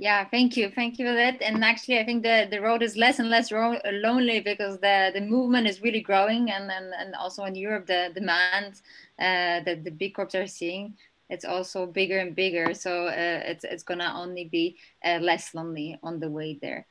[0.00, 1.42] Yeah, thank you, thank you for that.
[1.42, 5.20] And actually, I think the, the road is less and less lonely because the, the
[5.20, 8.80] movement is really growing, and, and, and also in Europe, the demand
[9.20, 10.96] uh, that the B Corps are seeing,
[11.28, 12.74] it's also bigger and bigger.
[12.74, 16.86] So uh, it's it's gonna only be uh, less lonely on the way there.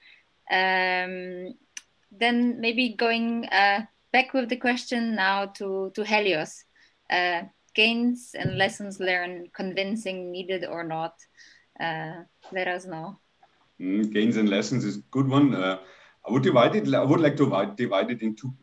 [0.51, 1.53] Um,
[2.11, 6.63] then maybe going uh, back with the question now to to Helioz,
[7.09, 7.43] uh,
[7.75, 11.15] gains and lessons learned, convincing, needed or not
[11.79, 13.17] uh, let us know.
[13.79, 15.55] Mm, gains and lessons is a good one.
[15.55, 15.79] Uh,
[16.27, 16.93] I would divide it.
[16.93, 18.53] I would like to divide it into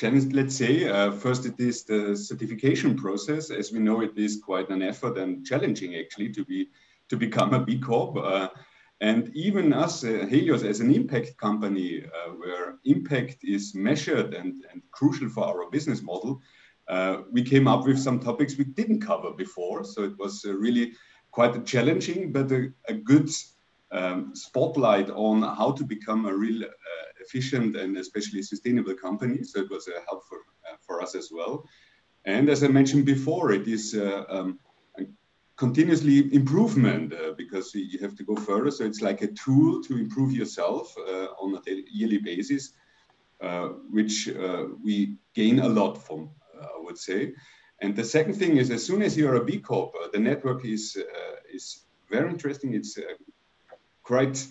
[0.00, 3.50] Let's say uh, first it is the certification process.
[3.50, 6.68] As we know, it is quite an effort and challenging actually to be
[7.08, 8.16] to become a B Corp.
[8.16, 8.48] Uh,
[9.00, 14.64] and even us, uh, Helioz, as an impact company, uh, where impact is measured and,
[14.70, 16.40] and crucial for our business model,
[16.88, 19.84] uh, we came up with some topics we didn't cover before.
[19.84, 20.92] So it was uh, really
[21.30, 23.30] quite challenging, but a, a good
[23.90, 26.64] um, spotlight on how to become a real
[27.28, 29.42] efficient and especially sustainable company.
[29.44, 30.38] So it was uh, helpful
[30.70, 31.64] uh, for us as well.
[32.24, 34.58] And as I mentioned before, it is uh, um,
[35.56, 38.70] continuously improvement uh, because you have to go further.
[38.70, 41.60] So it's like a tool to improve yourself uh, on a
[41.90, 42.72] yearly basis,
[43.90, 44.28] which
[44.84, 47.34] we gain a lot from, I would say.
[47.80, 50.64] And the second thing is, as soon as you're a B Corp, uh, the network
[50.64, 52.74] is uh, is very interesting.
[52.74, 53.02] It's uh,
[54.02, 54.46] quite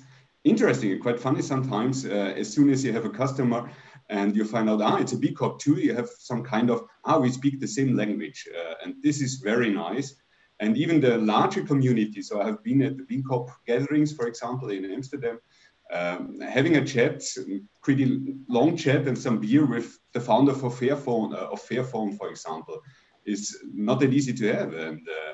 [0.49, 2.05] interesting and quite funny sometimes.
[2.05, 3.69] Uh, as soon as you have a customer
[4.09, 6.85] and you find out, ah, it's a B Corp too, you have some kind of,
[7.05, 8.47] ah, we speak the same language.
[8.57, 10.15] Uh, and this is very nice.
[10.59, 14.27] And even the larger community, so I have been at the B Corp gatherings, for
[14.27, 15.39] example, in Amsterdam,
[15.93, 17.23] um, having a chat,
[17.83, 22.29] pretty long chat and some beer with the founder for Fairphone, uh, of Fairphone, for
[22.29, 22.81] example
[23.27, 24.73] is not that easy to have.
[24.73, 25.33] And uh,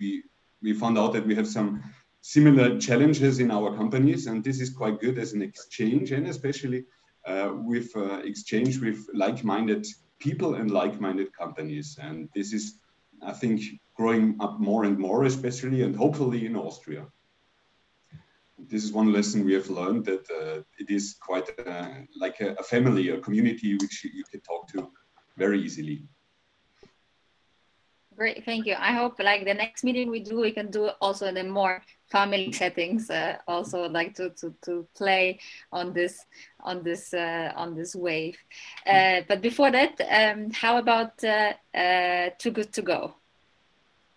[0.00, 0.24] we,
[0.62, 1.82] we found out that we have some
[2.26, 6.86] similar challenges in our companies, and this is quite good as an exchange, and especially
[7.26, 9.86] uh, with uh, exchange with like-minded
[10.18, 11.98] people and like-minded companies.
[12.00, 12.78] And this is,
[13.22, 13.60] I think,
[13.94, 17.04] growing up more and more, especially and hopefully in Austria.
[18.70, 22.54] This is one lesson we have learned that uh, it is quite uh, like a,
[22.54, 24.90] a family, a community which you can talk to
[25.36, 26.08] very easily.
[28.16, 28.76] Great, thank you.
[28.78, 31.82] I hope like the next meeting we do, we can do also a more
[32.14, 33.10] family settings.
[33.10, 35.38] Uh, also like to, to to play
[35.72, 36.14] on this
[36.60, 38.38] on this uh, on this wave.
[38.86, 43.14] Uh, but before that, um, how about uh, uh, too good to go?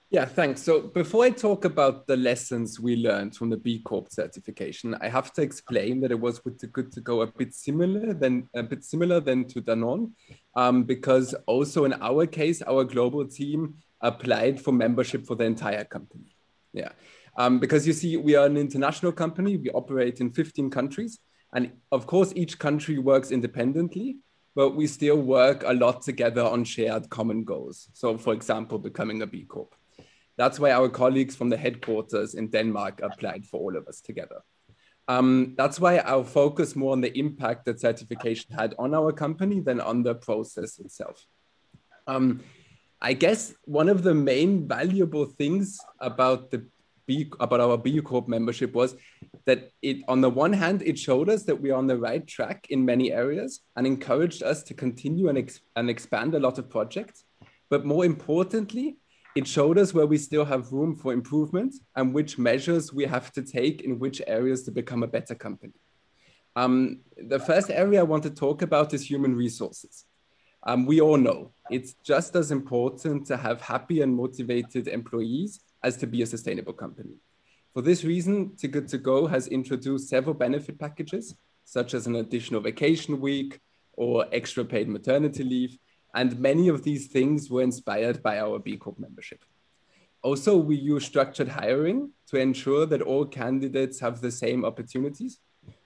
[0.10, 0.62] Yeah, thanks.
[0.62, 5.10] So before I talk about the lessons we learned from the B Corp certification, I
[5.10, 8.48] have to explain that it was with the good to go a bit similar than
[8.56, 10.12] a bit similar than to Danone,
[10.56, 15.84] um, because also in our case, our global team applied for membership for the entire
[15.84, 16.32] company.
[16.72, 16.92] Yeah.
[17.38, 21.20] Um, because you see, we are an international company, we operate in 15 countries.
[21.54, 24.18] And of course, each country works independently,
[24.56, 27.90] but we still work a lot together on shared common goals.
[27.94, 29.76] So, for example, becoming a B Corp.
[30.36, 34.42] That's why our colleagues from the headquarters in Denmark applied for all of us together.
[35.08, 39.62] Um, that's why our focus more on the impact that certification had on our company
[39.62, 41.26] than on the process itself.
[42.08, 42.42] Um,
[43.02, 46.66] I guess one of the main valuable things about the
[47.08, 48.96] B, about our B Corp membership was
[49.46, 52.26] that it, on the one hand, it showed us that we are on the right
[52.28, 56.60] track in many areas and encouraged us to continue and, ex and expand a lot
[56.60, 57.24] of projects.
[57.70, 58.98] But more importantly,
[59.36, 63.32] it showed us where we still have room for improvement and which measures we have
[63.34, 65.74] to take in which areas to become a better company.
[66.56, 70.06] Um, the first area I want to talk about is human resources.
[70.64, 75.98] Um, we all know it's just as important to have happy and motivated employees as
[75.98, 77.16] to be a sustainable company.
[77.74, 82.16] For this reason, Too Good To Go has introduced several benefit packages, such as an
[82.16, 83.60] additional vacation week
[83.94, 85.78] or extra paid maternity leave.
[86.16, 89.44] And many of these things were inspired by our B Corp membership.
[90.24, 95.40] Also, we use structured hiring to ensure that all candidates have the same opportunities.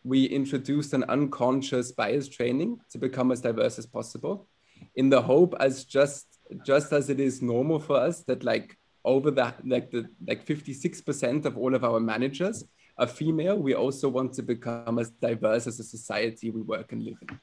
[0.04, 4.47] We introduced an unconscious bias training to become as diverse as possible
[4.95, 6.27] in the hope as just
[6.65, 11.45] just as it is normal for us that like over the like the like 56%
[11.45, 12.63] of all of our managers
[12.97, 13.57] are female.
[13.57, 17.39] We also want to become as diverse as a society we work and live in.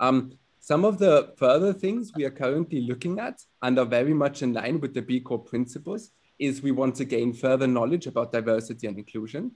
[0.00, 4.42] Um, some of the further things we are currently looking at and are very much
[4.42, 8.32] in line with the b corp principles is we want to gain further knowledge about
[8.32, 9.52] diversity and inclusion.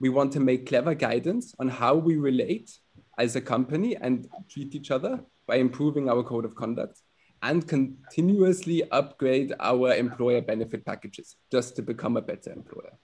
[0.00, 2.76] We want to make clever guidance on how we relate
[3.18, 7.00] as a company and treat each other by improving our code of conduct
[7.44, 12.96] and continuously upgrade our employer benefit packages just to become a better employer.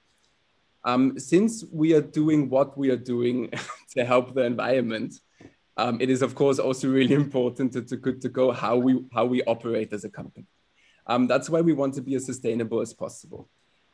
[0.83, 3.51] Um, since we are doing what we are doing
[3.95, 5.15] to help the environment,
[5.77, 9.27] um, it is of course also really important to, to to go how we how
[9.27, 10.47] we operate as a company.
[11.07, 13.49] Um, that's why we want to be as sustainable as possible.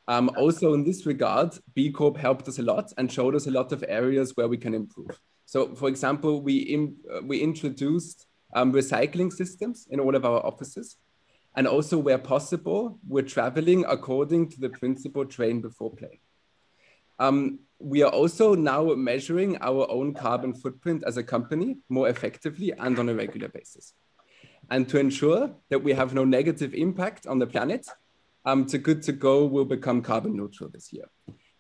[0.09, 3.51] Um, also in this regard, B Corp helped us a lot and showed us a
[3.51, 5.19] lot of areas where we can improve.
[5.47, 6.55] So for example, we,
[7.13, 10.97] uh, we introduced um, recycling systems in all of our offices.
[11.55, 16.21] And also, where possible, we're traveling according to the principle train before play.
[17.19, 22.73] Um, we are also now measuring our own carbon footprint as a company more effectively
[22.73, 23.95] and on a regular basis.
[24.71, 27.87] And to ensure that we have no negative impact on the planet,
[28.45, 31.07] um, Too Good To Go will become carbon neutral this year.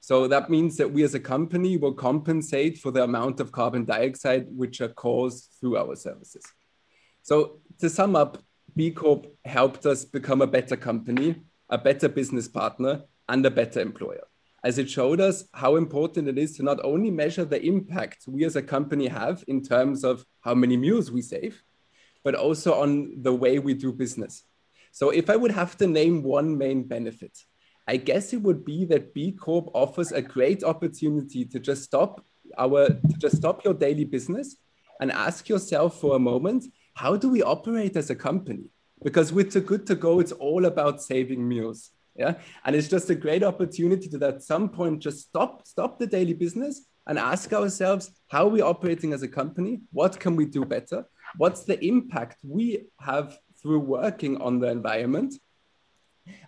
[0.00, 3.84] So that means that we as a company will compensate for the amount of carbon
[3.84, 6.44] dioxide which are caused through our services.
[7.26, 8.38] So to sum up,
[8.76, 13.80] B Corp helped us become a better company, a better business partner, and a better
[13.80, 14.22] employer.
[14.62, 18.44] As it showed us how important it is to not only measure the impact we
[18.44, 21.64] as a company have in terms of how many meals we save,
[22.22, 24.44] but also on the way we do business.
[24.92, 27.36] So if I would have to name one main benefit,
[27.88, 32.24] I guess it would be that B Corp offers a great opportunity to just stop
[32.56, 34.54] our to just stop your daily business
[35.00, 36.64] and ask yourself for a moment
[36.96, 38.64] how do we operate as a company?
[39.04, 41.90] Because with the Good To Go, it's all about saving meals.
[42.16, 42.36] Yeah.
[42.64, 46.32] And it's just a great opportunity to at some point just stop, stop the daily
[46.32, 49.82] business and ask ourselves, how are we operating as a company?
[49.92, 51.04] What can we do better?
[51.36, 55.34] What's the impact we have through working on the environment?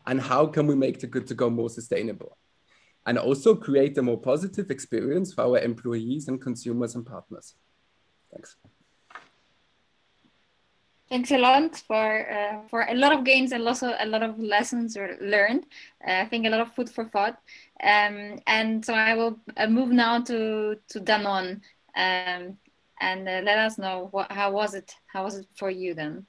[0.06, 2.38] And how can we make the Good To Go more sustainable?
[3.04, 7.54] And also create a more positive experience for our employees and consumers and partners.
[8.32, 8.56] Thanks.
[11.09, 14.38] Thanks a lot for uh, for a lot of gains and also a lot of
[14.38, 15.64] lessons learned.
[16.07, 17.40] Uh, I think a lot of food for thought.
[17.83, 21.62] Um, and so I will uh, move now to to Danone,
[21.97, 22.59] um,
[23.01, 24.94] and uh, let us know what, how was it?
[25.07, 26.27] How was it for you then?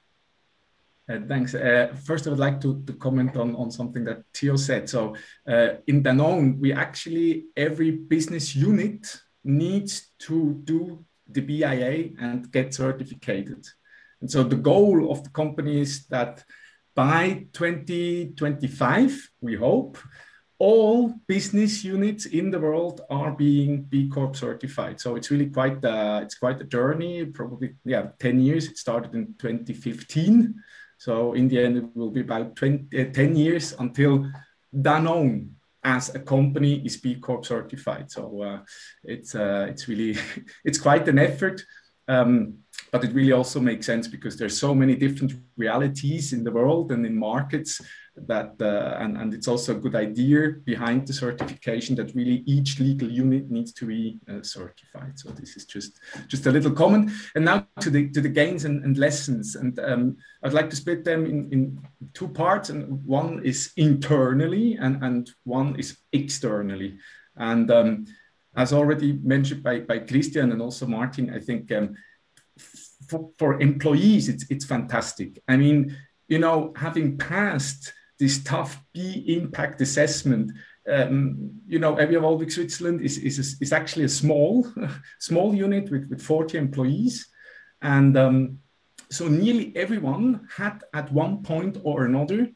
[1.10, 1.56] Uh, thanks.
[1.56, 4.88] Uh, first, I would like to, to comment on, on something that Theo said.
[4.88, 5.16] So,
[5.88, 13.68] in Danone, we actually every business unit needs to do the BIA and get certificated.
[14.22, 16.44] And so the goal of the company is that
[16.96, 19.98] by 2025, we hope,
[20.58, 25.00] all business units in the world are being B Corp certified.
[25.00, 27.26] So it's really quite a, it's quite a journey.
[27.26, 28.68] Probably yeah, 10 years.
[28.68, 30.54] It started in 2015.
[30.98, 34.30] So in the end, it will be about 20, uh, 10 years until
[34.76, 35.52] Danone
[35.84, 38.12] as a company is B Corp certified.
[38.12, 38.60] So uh,
[39.04, 40.18] it's uh, it's really
[40.66, 41.64] it's quite an effort.
[42.08, 42.60] Um,
[42.92, 46.92] but it really also makes sense because there's so many different realities in the world
[46.92, 47.82] and in markets
[48.28, 52.80] that uh, and, and it's also a good idea behind the certification that really each
[52.80, 55.18] legal unit needs to be uh, certified.
[55.18, 57.12] So this is just just a little comment.
[57.36, 59.56] And now to the to the gains and, and lessons.
[59.56, 61.80] And um, i'd like to split them in, in
[62.14, 62.70] two parts.
[62.70, 66.98] And one is internally and and one is externally.
[67.36, 68.06] And um,
[68.56, 71.96] as already mentioned by, by Christian and also Martin, I think um,
[73.08, 75.42] for, for employees, it's, it's fantastic.
[75.48, 75.98] I mean,
[76.28, 80.52] you know, having passed this tough B impact assessment,
[80.88, 84.68] um, you know, Evian Volvic Switzerland is, is, is actually a small,
[85.20, 87.28] small unit with, with 40 employees.
[87.82, 88.60] And um,
[89.10, 92.50] so nearly everyone had at one point or another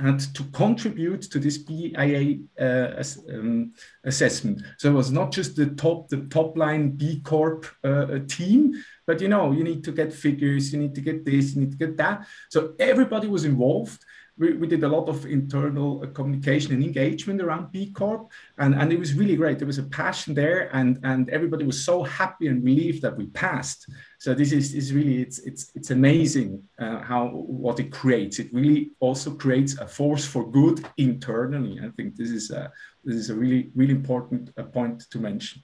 [0.00, 3.02] had to contribute to this BIA uh,
[3.32, 3.72] um,
[4.04, 4.62] assessment.
[4.76, 8.74] So it was not just the top, the top line B Corp uh, team,
[9.08, 11.70] but you know, you need to get figures, you need to get this, you need
[11.70, 12.26] to get that.
[12.50, 14.04] So everybody was involved.
[14.38, 18.92] We, we did a lot of internal communication and engagement around B Corp, and, and
[18.92, 19.58] it was really great.
[19.58, 23.26] There was a passion there, and, and everybody was so happy and relieved that we
[23.26, 23.90] passed.
[24.18, 28.40] So this is, is really it's it's it's amazing uh, how what it creates.
[28.40, 31.78] It really also creates a force for good internally.
[31.80, 32.72] I think this is a,
[33.04, 35.62] this is a really really important uh, point to mention.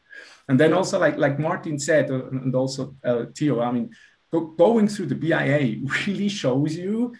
[0.48, 3.90] And then also like like Martin said, uh, and also uh, Theo, I mean,
[4.32, 7.12] go, going through the BIA really shows you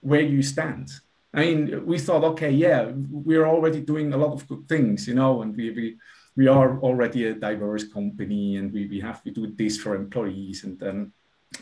[0.00, 0.90] where you stand.
[1.34, 5.14] I mean, we thought, okay, yeah, we're already doing a lot of good things, you
[5.14, 5.98] know, and we we,
[6.36, 10.64] we are already a diverse company, and we, we have to do this for employees,
[10.64, 11.12] and then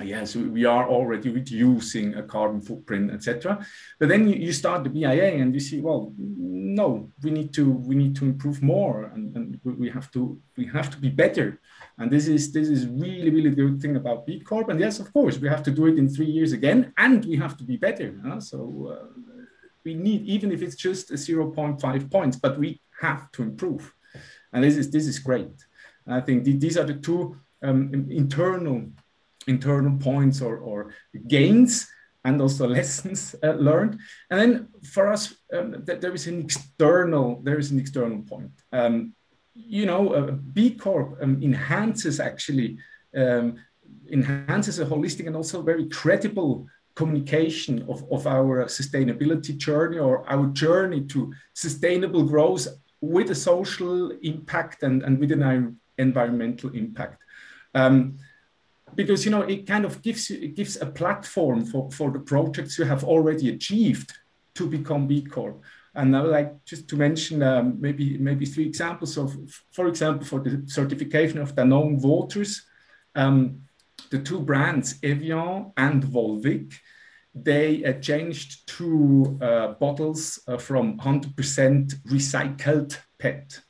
[0.03, 3.65] yes, we are already reducing a carbon footprint, etc.
[3.99, 7.95] But then you, start the BIA and you see, well, no, we need to we
[7.95, 11.61] need to improve more, and, and we have to we have to be better.
[11.99, 14.69] And this is this is really really the good thing about B Corp.
[14.69, 17.37] And yes, of course, we have to do it in three years again, and we
[17.37, 18.15] have to be better.
[18.25, 18.41] Huh?
[18.41, 18.59] So
[18.93, 19.07] uh,
[19.85, 23.95] we need even if it's just a 0.5 points, but we have to improve.
[24.53, 25.57] And this is this is great.
[26.05, 27.21] And I think th these are the two
[27.63, 27.81] um,
[28.11, 28.77] internal
[29.47, 30.93] internal points or, or
[31.29, 31.89] gains
[32.25, 33.99] and also lessons uh, learned.
[34.31, 38.55] And then for us, um, th there is an external there is an external point.
[38.73, 39.15] Um,
[39.55, 42.69] you know, uh, B Corp um, enhances actually
[43.17, 43.47] um,
[44.11, 50.47] enhances a holistic and also very credible communication of, of our sustainability journey or our
[50.63, 52.67] journey to sustainable growth
[53.01, 57.23] with a social impact and, and with an environmental impact.
[57.75, 58.19] Um,
[58.95, 62.21] because you know it kind of gives you, it gives a platform for, for the
[62.21, 64.13] projects you have already achieved
[64.55, 65.63] to become B Corp.
[65.95, 69.35] And I would like just to mention um, maybe maybe three examples of,
[69.73, 72.67] for example, for the certification of Danone waters,
[73.15, 73.63] um,
[74.11, 76.75] the two brands Evian and Volvic,
[77.35, 83.61] they uh, changed two uh, bottles uh, from 100% recycled PET.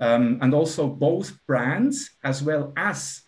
[0.00, 3.22] Um, and also both brands, as well as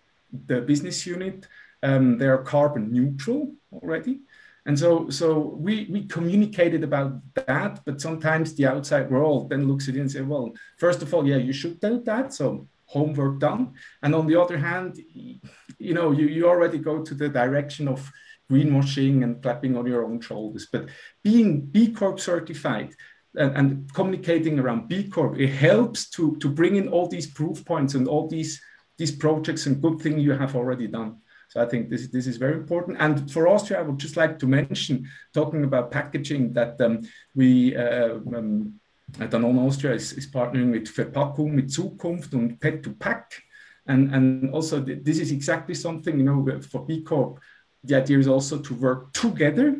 [0.46, 1.46] the business unit,
[1.82, 4.20] um, they are carbon neutral already.
[4.66, 9.88] And so, so we, we communicated about that, but sometimes the outside world then looks
[9.88, 12.32] at it and say, well, first of all, yeah, you should do that.
[12.32, 13.74] So homework done.
[14.02, 14.98] And on the other hand,
[15.78, 18.10] you know, you, you already go to the direction of
[18.50, 20.68] greenwashing and clapping on your own shoulders.
[20.72, 20.88] But
[21.22, 22.94] being B Corp certified
[23.34, 27.64] and, and communicating around B Corp, it helps to, to bring in all these proof
[27.66, 28.62] points and all these
[28.98, 31.18] these projects and good things you have already done.
[31.48, 32.96] So I think this, this is very important.
[33.00, 37.02] And for Austria, I would just like to mention, talking about packaging, that um,
[37.34, 38.80] we, uh, um,
[39.12, 43.42] Danone Austria is, is partnering with Verpackung mit Zukunft and Pet to Pack.
[43.86, 47.38] And, and also this is exactly something, you know, for B Corp,
[47.84, 49.78] the idea is also to work together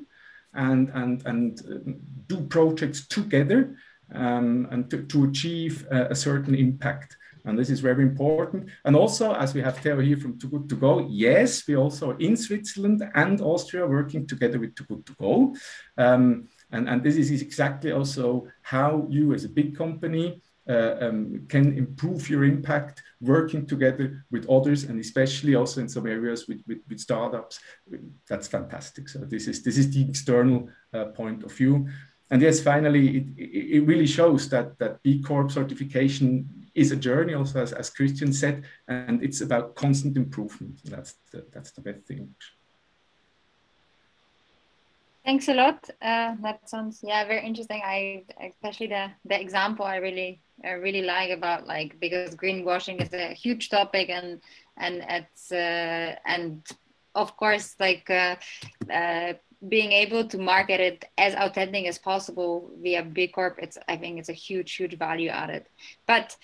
[0.52, 1.92] and, and, and uh,
[2.26, 3.76] do projects together
[4.14, 7.16] um, and to, to achieve a, a certain impact.
[7.44, 8.70] And this is very important.
[8.84, 12.16] And also, as we have Theo here from Too Good To Go, yes, we also
[12.16, 15.54] in Switzerland and Austria working together with Too Good To Go.
[15.98, 21.44] Um, and, and this is exactly also how you as a big company uh, um,
[21.48, 26.62] can improve your impact working together with others and especially also in some areas with,
[26.66, 27.60] with, with startups.
[28.26, 29.10] That's fantastic.
[29.10, 31.86] So this is, this is the external uh, point of view.
[32.30, 33.26] And yes, finally, it,
[33.76, 38.32] it really shows that, that B Corp certification is a journey also as, as christian
[38.32, 40.80] said and it's about constant improvement.
[40.84, 42.34] That's the, that's the best thing.
[45.24, 45.88] Thanks a lot.
[46.02, 47.80] Uh, that sounds yeah very interesting.
[47.82, 53.12] I especially the the example i really I really like about like because greenwashing is
[53.12, 54.40] a huge topic and
[54.76, 56.64] and it's uh, and
[57.14, 58.36] of course like uh,
[58.92, 59.32] uh,
[59.68, 64.18] being able to market it as authentic as possible via B Corp, it's I think
[64.18, 65.64] it's a huge, huge value added.
[66.06, 66.36] But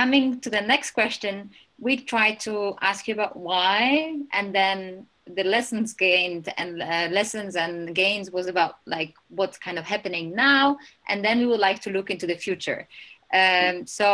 [0.00, 1.34] coming to the next question,
[1.86, 2.52] we try to
[2.90, 5.06] ask you about why, and then
[5.38, 10.26] the lessons gained and uh, lessons and gains was about like what's kind of happening
[10.50, 10.64] now,
[11.08, 12.80] and then we would like to look into the future.
[13.40, 14.06] Um, so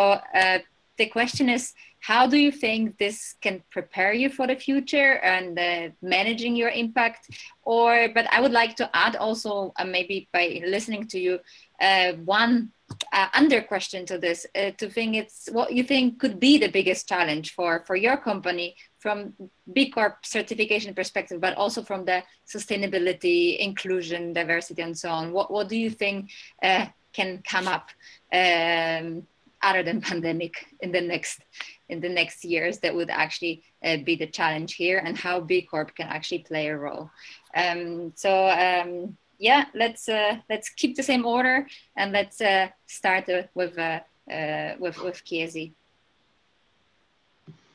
[0.42, 0.58] uh,
[1.00, 5.58] the question is, how do you think this can prepare you for the future and
[5.58, 7.22] uh, managing your impact?
[7.62, 11.34] Or, but I would like to add also, uh, maybe by listening to you,
[11.80, 12.72] uh, one
[13.12, 16.68] uh, under question to this uh, to think it's what you think could be the
[16.68, 19.32] biggest challenge for for your company from
[19.72, 25.32] B Corp certification perspective, but also from the sustainability, inclusion, diversity, and so on.
[25.32, 26.30] What what do you think
[26.62, 27.90] uh, can come up
[28.32, 29.26] um,
[29.62, 31.40] other than pandemic in the next
[31.88, 35.62] in the next years that would actually uh, be the challenge here and how B
[35.62, 37.10] Corp can actually play a role.
[37.54, 41.66] Um, so um, yeah, let's uh, let's keep the same order
[41.96, 45.72] and let's uh, start uh, with uh, uh, with with Chiesi.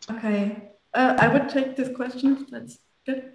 [0.10, 2.48] Okay, uh, I would take this question.
[2.50, 3.32] That's good.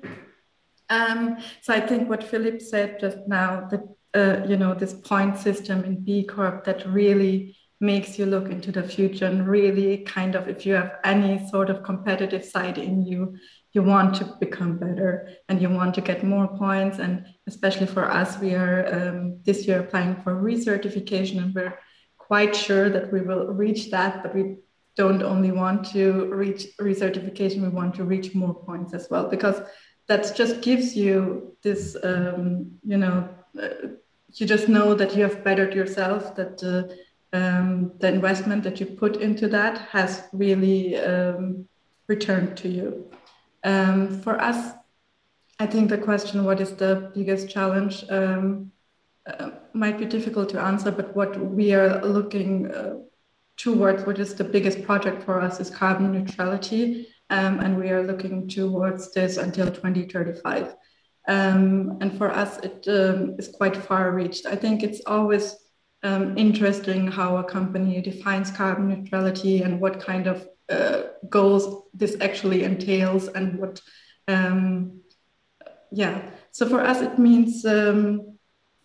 [0.88, 5.84] Um, so I think what Philip said just now that you know this point system
[5.84, 10.48] in B Corp that really makes you look into the future and really kind of
[10.48, 13.36] if you have any sort of competitive side in you
[13.76, 18.10] you want to become better and you want to get more points and especially for
[18.10, 21.78] us we are um, this year applying for recertification and we're
[22.16, 24.56] quite sure that we will reach that but we
[24.96, 29.60] don't only want to reach recertification we want to reach more points as well because
[30.08, 33.28] that just gives you this um, you know
[33.62, 33.88] uh,
[34.32, 36.82] you just know that you have bettered yourself that uh,
[37.36, 41.66] um, the investment that you put into that has really um,
[42.06, 43.10] returned to you.
[43.64, 44.74] Um, for us,
[45.58, 48.72] I think the question, what is the biggest challenge, um,
[49.26, 52.96] uh, might be difficult to answer, but what we are looking uh,
[53.56, 57.08] towards, what is the biggest project for us, is carbon neutrality.
[57.28, 60.76] Um, and we are looking towards this until 2035.
[61.26, 64.46] Um, and for us, it is quite far reached.
[64.46, 65.56] I think it's always
[66.04, 72.16] um, interesting how a company defines carbon neutrality and what kind of uh, goals this
[72.20, 73.80] actually entails and what
[74.28, 75.00] um,
[75.92, 78.36] yeah so for us it means um,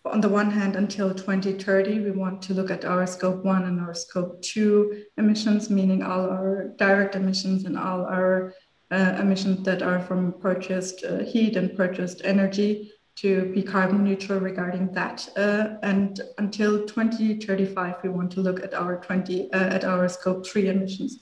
[0.04, 3.80] on the one hand until 2030 we want to look at our scope one and
[3.80, 8.54] our scope two emissions meaning all our direct emissions and all our
[8.92, 14.40] uh, emissions that are from purchased uh, heat and purchased energy to be carbon neutral
[14.40, 15.28] regarding that.
[15.36, 20.46] Uh, and until 2035, we want to look at our 20 uh, at our scope
[20.46, 21.20] three emissions.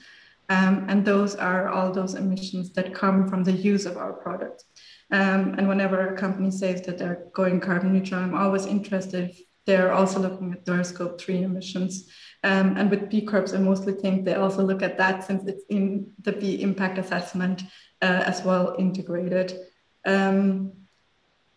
[0.50, 4.64] Um, and those are all those emissions that come from the use of our products.
[5.12, 9.40] Um, and whenever a company says that they're going carbon neutral, I'm always interested if
[9.64, 12.10] they're also looking at their scope three emissions.
[12.42, 15.62] Um, and with B Corps, I mostly think they also look at that since it's
[15.68, 17.62] in the B impact assessment
[18.02, 19.56] uh, as well integrated.
[20.04, 20.72] Um,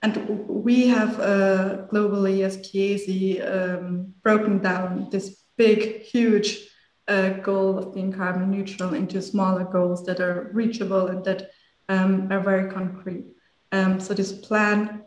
[0.03, 6.69] and we have uh, globally as Chiesi um, broken down this big, huge
[7.07, 11.51] uh, goal of being carbon neutral into smaller goals that are reachable and that
[11.89, 13.25] um, are very concrete.
[13.71, 15.03] Um, so this plan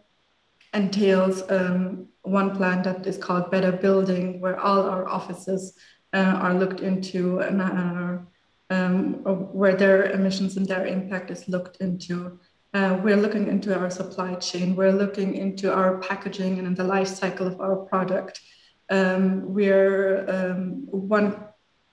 [0.74, 5.78] entails um, one plan that is called Better Building, where all our offices
[6.12, 8.26] uh, are looked into and
[8.70, 9.14] um,
[9.52, 12.38] where their emissions and their impact is looked into.
[12.74, 14.76] Uh, we're looking into our supply chain.
[14.76, 18.40] We're looking into our packaging and in the life cycle of our product.
[18.90, 21.36] Um, we're um, one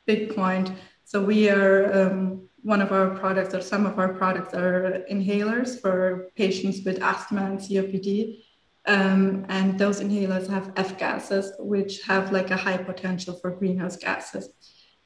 [0.06, 0.72] big point.
[1.06, 5.80] So we are um, one of our products, or some of our products, are inhalers
[5.80, 8.43] for patients with asthma and COPD.
[8.86, 13.95] Um, and those inhalers have F gases, which have like a high potential for greenhouse
[13.95, 14.49] gases.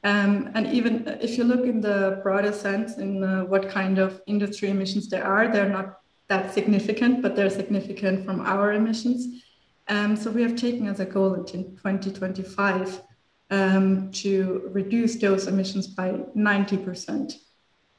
[0.04, 4.22] Um, and even if you look in the broader sense in uh, what kind of
[4.28, 9.44] industry emissions there are, they're not that significant, but they're significant from our emissions.
[9.88, 13.02] Um, so we have taken as a goal in 2025
[13.50, 17.34] um, to reduce those emissions by 90%.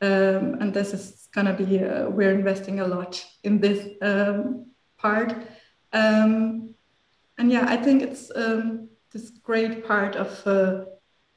[0.00, 4.66] Um, and this is going to be, uh, we're investing a lot in this um,
[4.98, 5.34] part.
[5.92, 6.74] Um,
[7.38, 8.30] and yeah, I think it's
[9.12, 10.84] this great part of uh,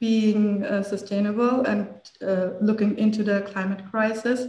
[0.00, 1.88] being uh, sustainable and
[2.26, 4.46] uh, looking into the climate crisis,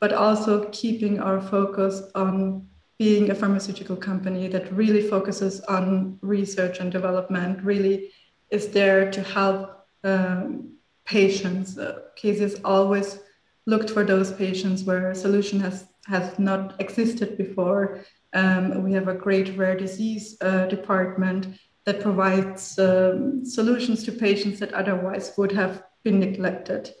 [0.00, 6.80] but also keeping our focus on being a pharmaceutical company that really focuses on research
[6.80, 8.10] and development, really
[8.50, 11.78] is there to help um, patients.
[11.78, 13.20] Uh, Chiesi's always
[13.66, 18.00] looked for those patients where a solution has, has not existed before.
[18.32, 24.60] Um, we have a great rare disease uh, department that provides um, solutions to patients
[24.60, 26.92] that otherwise would have been neglected.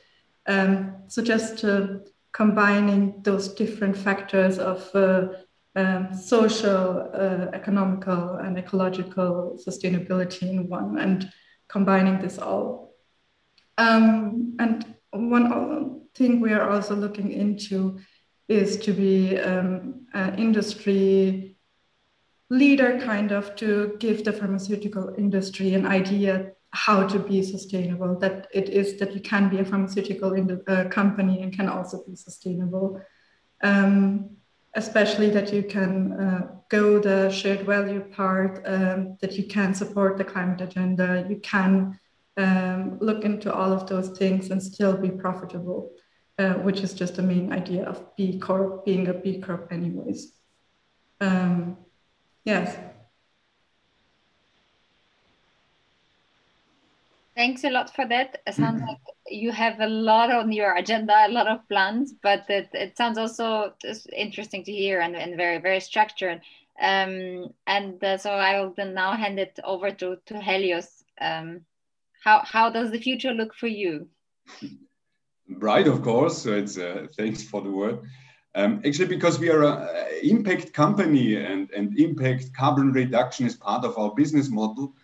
[0.46, 1.98] Um, so just uh,
[2.32, 5.28] combining those different factors of uh,
[5.76, 11.30] um, social, uh, economical, and ecological sustainability in one, and
[11.68, 12.94] combining this all.
[13.78, 17.98] Um, and one thing we are also looking into
[18.48, 21.56] is to be um, an industry
[22.48, 28.46] leader kind of to give the pharmaceutical industry an idea how to be sustainable that
[28.52, 32.14] it is that you can be a pharmaceutical in uh, company and can also be
[32.14, 33.00] sustainable
[33.62, 34.36] um,
[34.76, 40.16] especially that you can uh, go the shared value part um, that you can support
[40.16, 41.98] the climate agenda you can
[42.36, 45.92] um, look into all of those things and still be profitable,
[46.38, 50.32] uh, which is just the main idea of B Corp being a B Corp, anyways.
[51.20, 51.78] Um,
[52.44, 52.76] yes.
[57.36, 58.40] Thanks a lot for that.
[58.46, 62.48] It sounds like you have a lot on your agenda, a lot of plans, but
[62.48, 63.74] it, it sounds also
[64.10, 66.40] interesting to hear and, and very, very structured.
[66.80, 71.04] Um, and uh, so I will then now hand it over to, to Helioz.
[71.20, 71.60] Um,
[72.24, 74.08] how, how does the future look for you?
[75.46, 76.38] Bright, of course.
[76.38, 78.00] So it's uh, thanks for the word.
[78.54, 83.84] Um, actually, because we are an impact company and, and impact carbon reduction is part
[83.84, 84.94] of our business model,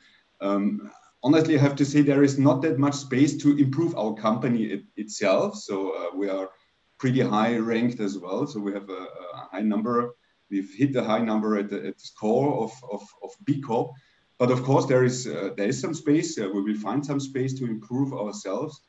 [0.41, 0.91] um,
[1.23, 4.65] honestly, I have to say there is not that much space to improve our company
[4.65, 5.57] it, itself.
[5.57, 6.51] So uh, we are
[6.99, 8.47] pretty high ranked as well.
[8.47, 9.07] So we have a,
[9.37, 10.15] a high number.
[10.51, 13.93] We've hit the high number at the, at the score of, of, of B Corp.
[14.39, 16.39] But of course, there is uh, there is some space.
[16.39, 18.81] Uh, we will find some space to improve ourselves.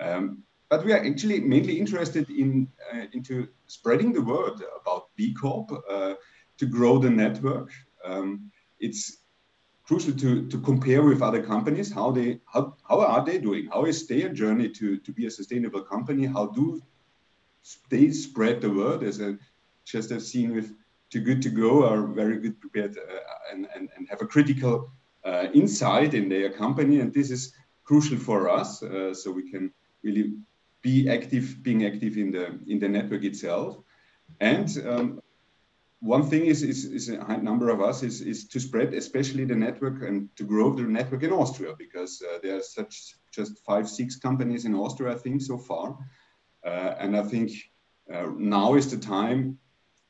[0.00, 5.32] Um, but we are actually mainly interested in uh, into spreading the word about B
[5.32, 6.14] Corp uh,
[6.58, 7.70] to grow the network.
[8.04, 9.18] Um, it's
[9.86, 13.66] crucial to, to compare with other companies how they how, how are they doing?
[13.66, 16.26] How is their journey to, to be a sustainable company?
[16.26, 16.82] How do
[17.88, 19.02] they spread the word?
[19.02, 19.34] As i
[19.84, 20.74] just have seen with
[21.10, 24.90] too good to go are very good prepared uh, and, and, and have a critical
[25.24, 27.52] uh, insight in their company and this is
[27.84, 29.72] crucial for us uh, so we can
[30.02, 30.34] really
[30.82, 33.78] be active being active in the in the network itself.
[34.40, 35.20] And um,
[36.06, 39.56] one thing is, is, is, a number of us is, is to spread especially the
[39.56, 43.88] network and to grow the network in Austria because uh, there are such just five,
[43.88, 45.98] six companies in Austria, I think, so far.
[46.64, 47.50] Uh, and I think
[48.12, 49.58] uh, now is the time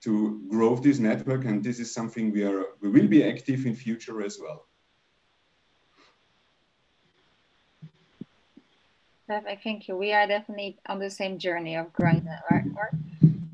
[0.02, 3.74] to grow this network and this is something we are we will be active in
[3.74, 4.66] future as well.
[9.26, 9.96] Perfect, thank you.
[9.96, 12.94] We are definitely on the same journey of growing the network.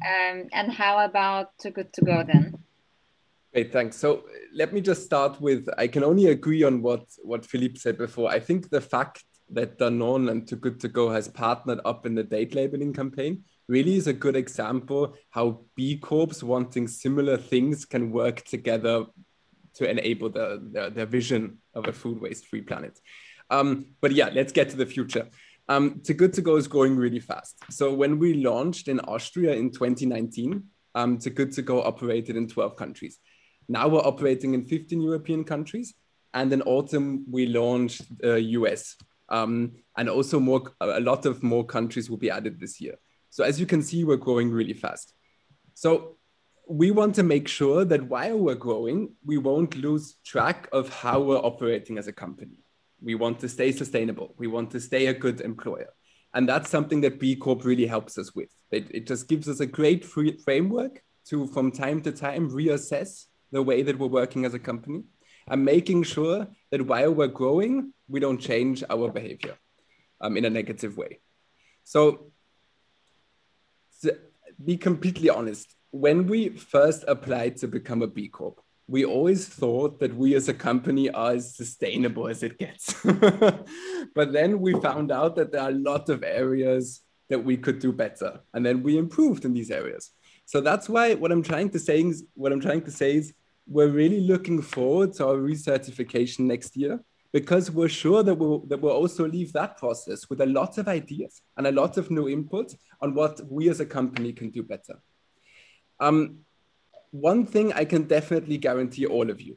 [0.07, 2.59] Um, and how about Too Good To Go then?
[3.53, 3.96] Great, thanks.
[3.96, 4.24] So
[4.55, 8.30] let me just start with, I can only agree on what, what Philippe said before.
[8.30, 12.14] I think the fact that Danone and Too Good To Go has partnered up in
[12.14, 17.84] the date labeling campaign really is a good example how B Corps wanting similar things
[17.84, 19.07] can work together
[19.74, 22.98] to enable the, the, vision of a food waste free planet.
[23.50, 25.28] Um, but yeah, let's get to the future.
[25.69, 27.57] Um, Too Good To Go is growing really fast.
[27.71, 32.49] So when we launched in Austria in 2019, um, Too Good To Go operated in
[32.49, 33.19] 12 countries.
[33.69, 35.95] Now we're operating in 15 European countries.
[36.35, 38.97] And in autumn, we launched uh, US.
[39.29, 42.97] Um, and also more, a lot of more countries will be added this year.
[43.31, 45.15] So as you can see, we're growing really fast.
[45.75, 46.17] So
[46.69, 51.21] we want to make sure that while we're growing, we won't lose track of how
[51.21, 52.62] we're operating as a company.
[53.03, 54.34] We want to stay sustainable.
[54.38, 55.88] We want to stay a good employer.
[56.34, 58.48] And that's something that B Corp really helps us with.
[58.70, 63.62] It, it just gives us a great framework to, from time to time, reassess the
[63.62, 65.03] way that we're working as a company
[65.48, 69.57] and making sure that while we're growing, we don't change our behavior
[70.20, 71.20] um, in a negative way.
[71.84, 72.32] So,
[74.03, 74.18] to
[74.64, 78.61] be completely honest, when we first applied to become a B Corp,
[78.93, 82.93] we always thought that we as a company are as sustainable as it gets.
[84.14, 87.78] but then we found out that there are a lot of areas that we could
[87.78, 88.40] do better.
[88.53, 90.11] And then we improved in these areas.
[90.45, 93.32] So that's why what I'm trying to say is what I'm trying to say is
[93.66, 98.82] we're really looking forward to our recertification next year because we're sure that we'll, that
[98.82, 102.28] we'll also leave that process with a lot of ideas and a lot of new
[102.28, 105.01] input on what we as a company can do better.
[105.99, 106.45] Um,
[107.13, 109.57] one thing I can definitely guarantee all of you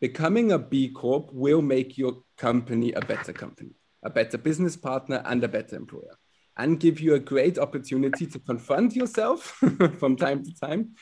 [0.00, 5.22] becoming a B Corp will make your company a better company, a better business partner,
[5.24, 6.16] and a better employer,
[6.56, 9.42] and give you a great opportunity to confront yourself
[9.98, 10.94] from time to time.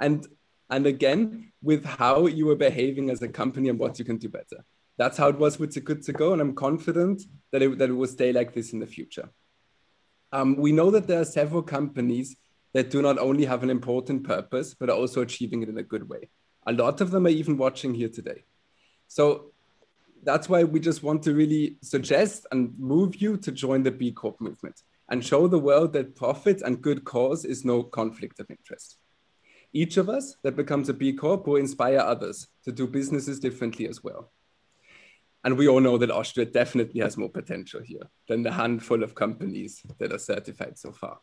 [0.00, 0.26] And,
[0.70, 4.28] and again, with how you are behaving as a company and what you can do
[4.28, 4.64] better.
[4.98, 6.32] That's how it was with Too Good To Go.
[6.32, 9.30] And I'm confident that it, that it will stay like this in the future.
[10.30, 12.36] Um, we know that there are several companies
[12.72, 15.82] that do not only have an important purpose, but are also achieving it in a
[15.82, 16.30] good way.
[16.66, 18.44] A lot of them are even watching here today.
[19.08, 19.52] So
[20.22, 24.12] that's why we just want to really suggest and move you to join the B
[24.12, 28.50] Corp movement and show the world that profit and good cause is no conflict of
[28.50, 28.96] interest.
[29.74, 33.88] Each of us that becomes a B Corp will inspire others to do businesses differently
[33.88, 34.30] as well.
[35.44, 39.14] And we all know that Austria definitely has more potential here than the handful of
[39.14, 41.18] companies that are certified so far.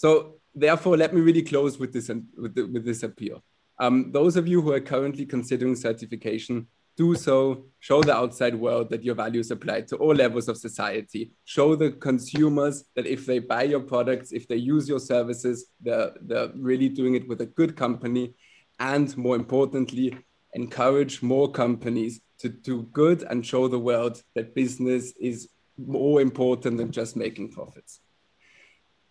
[0.00, 3.44] So therefore, let me really close with this with, the, with this appeal.
[3.78, 8.88] Um, those of you who are currently considering certification, do so, show the outside world
[8.88, 11.32] that your values apply to all levels of society.
[11.44, 16.12] Show the consumers that if they buy your products, if they use your services, they're,
[16.22, 18.32] they're really doing it with a good company.
[18.78, 20.16] And more importantly,
[20.54, 26.78] encourage more companies to do good and show the world that business is more important
[26.78, 28.00] than just making profits.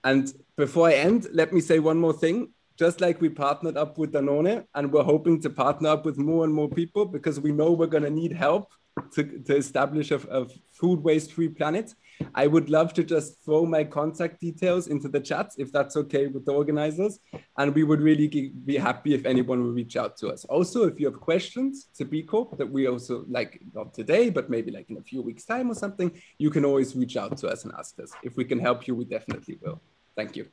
[0.04, 2.51] And before I end, let me say one more thing.
[2.78, 6.43] Just like we partnered up with Danone, and we're hoping to partner up with more
[6.43, 8.70] and more people because we know we're going to need help
[9.14, 10.47] to, to establish a, a
[10.80, 11.93] food waste free planet.
[12.36, 16.28] I would love to just throw my contact details into the chat if that's okay
[16.28, 17.20] with the organizers.
[17.57, 18.28] And we would really
[18.66, 20.43] be happy if anyone would reach out to us.
[20.45, 24.49] Also, if you have questions to B Corp that we also like, not today, but
[24.49, 27.47] maybe like in a few weeks' time or something, you can always reach out to
[27.47, 28.12] us and ask us.
[28.24, 29.82] If we can help you, we definitely will.
[30.20, 30.47] Thank you.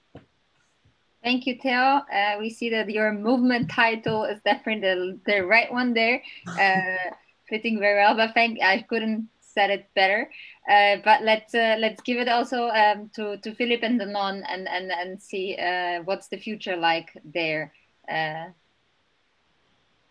[1.24, 2.02] Thank you, Theo.
[2.06, 6.22] Uh, we see that your movement title is definitely the, the right one there.
[6.46, 7.10] Uh,
[7.48, 10.30] fitting very well, but thank I couldn't said it better.
[10.70, 14.68] Uh, but let's uh, let's give it also um, to to Philip and Danone and
[14.68, 17.72] and and see uh, what's the future like there.
[18.08, 18.54] Uh.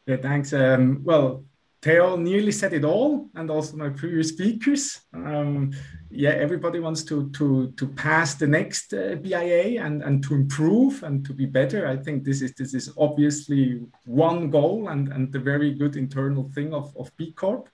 [0.06, 0.52] yeah, thanks.
[0.52, 1.46] Um, well,
[1.86, 5.02] Theo nearly said it all, and also my previous speakers.
[5.14, 5.72] Um,
[6.10, 11.04] yeah, everybody wants to to to pass the next uh, BIA and and to improve
[11.04, 11.88] and to be better.
[11.88, 16.50] I think this is this is obviously one goal and and the very good internal
[16.56, 17.70] thing of of B Corp.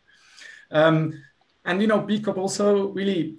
[0.71, 1.13] Um,
[1.63, 3.37] and you know, B Corp also really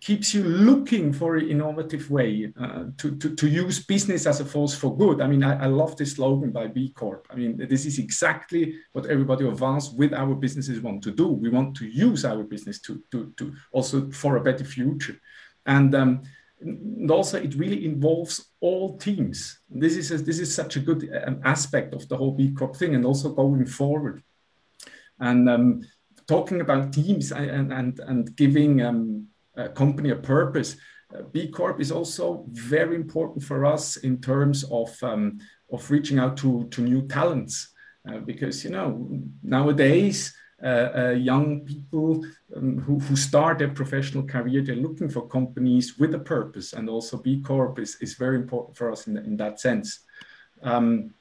[0.00, 4.44] keeps you looking for an innovative way uh, to, to, to use business as a
[4.44, 5.20] force for good.
[5.20, 7.26] I mean, I, I, love this slogan by B Corp.
[7.30, 11.28] I mean, this is exactly what everybody of us with our businesses want to do.
[11.28, 15.18] We want to use our business to, to, to also for a better future.
[15.66, 16.22] And, um,
[16.60, 19.60] and also it really involves all teams.
[19.68, 22.76] This is, a, this is such a good um, aspect of the whole B Corp
[22.76, 24.22] thing and also going forward.
[25.18, 25.82] And um,
[26.26, 28.80] talking about teams and, and, and giving
[29.56, 30.76] a company a purpose,
[31.14, 35.38] uh, B Corp is also very important for us in terms of, um,
[35.70, 37.68] of reaching out to, to new talents.
[38.08, 39.08] Uh, because, you know,
[39.42, 42.24] nowadays, uh, uh, young people
[42.56, 46.72] um, who, who start their professional career, they're looking for companies with a purpose.
[46.72, 50.00] And also B Corp is, is very important for us in, in that sense.
[50.62, 51.14] Um,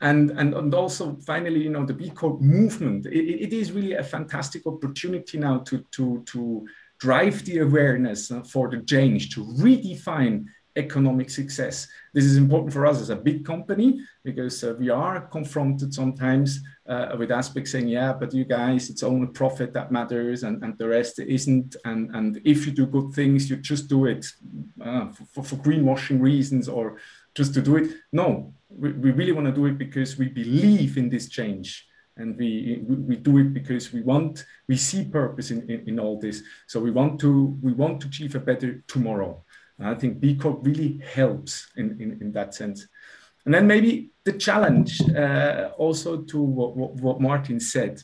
[0.00, 3.94] and, and, and also finally, you know, the B Corp movement, it, it is really
[3.94, 6.66] a fantastic opportunity now to, to, to
[6.98, 10.46] drive the awareness for the change, to redefine
[10.78, 11.88] economic success.
[12.14, 16.60] This is important for us as a big company because uh, we are confronted sometimes
[16.88, 20.78] uh, with aspects saying, yeah, but you guys, it's only profit that matters and, and
[20.78, 21.76] the rest isn't.
[21.84, 24.24] And, and if you do good things, you just do it
[24.80, 26.98] uh, for, for greenwashing reasons or
[27.34, 27.90] just to do it.
[28.12, 31.87] No, we, we really want to do it because we believe in this change
[32.18, 36.18] and we, we, do it because we want we see purpose in, in, in, all
[36.18, 36.42] this.
[36.66, 39.42] So we want to we want to achieve a better tomorrow.
[39.78, 42.86] And i think b corp really helps in, in, in that sense.
[43.44, 48.02] And then maybe the challenge uh, also to what, what, what, martin said.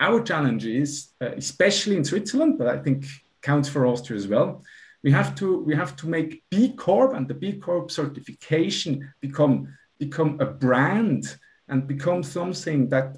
[0.00, 3.06] Our challenge is uh, especially in switzerland but i think
[3.42, 4.62] counts for austria as well.
[5.04, 9.76] We have to we have to make B Corp and the B Corp certification become
[9.98, 11.36] become a brand
[11.72, 13.16] and become something that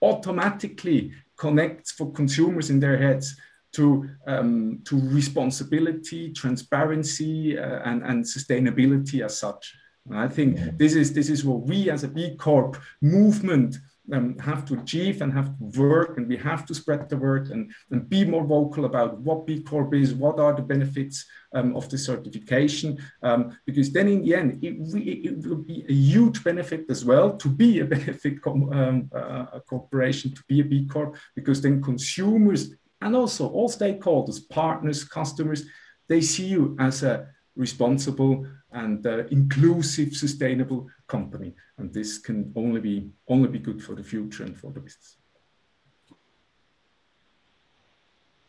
[0.00, 3.36] automatically connects for consumers in their heads
[3.72, 9.74] to um, to responsibility, transparency, uh, and and sustainability as such.
[10.06, 13.76] And I think this is this is what we as a B Corp movement
[14.12, 17.50] um, have to achieve and have to work and we have to spread the word
[17.50, 21.74] and, and be more vocal about what B Corp is, what are the benefits um,
[21.76, 26.44] of the certification, um, because then in the end, it, it, will be a huge
[26.44, 31.16] benefit as well to be a benefit um, uh, corporation, to be a B Corp,
[31.34, 35.64] because then consumers and also all stakeholders, partners, customers,
[36.08, 38.46] they see you as a responsible
[38.76, 41.54] and uh, inclusive, sustainable company.
[41.78, 45.16] And this can only be only be good for the future and for the business.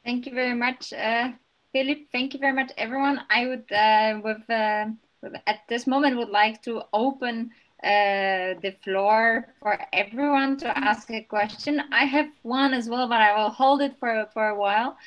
[0.05, 1.31] Thank you very much, uh,
[1.73, 1.99] Philip.
[2.11, 3.21] Thank you very much, everyone.
[3.29, 4.85] I would, uh, with, uh,
[5.21, 7.51] with, at this moment, would like to open
[7.83, 11.81] uh, the floor for everyone to ask a question.
[11.91, 14.97] I have one as well, but I will hold it for for a while.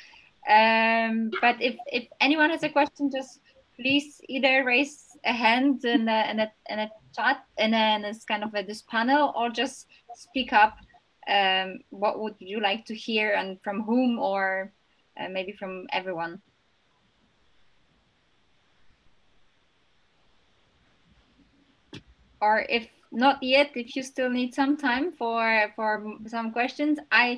[0.47, 3.41] Um, but if if anyone has a question, just
[3.75, 8.01] please either raise a hand in a, in a, in a chat in, a, in
[8.03, 10.77] this kind of a, this panel or just speak up
[11.29, 14.71] um, what would you like to hear and from whom or
[15.19, 16.41] uh, maybe from everyone
[22.41, 23.71] or if not yet.
[23.75, 27.37] If you still need some time for for some questions, I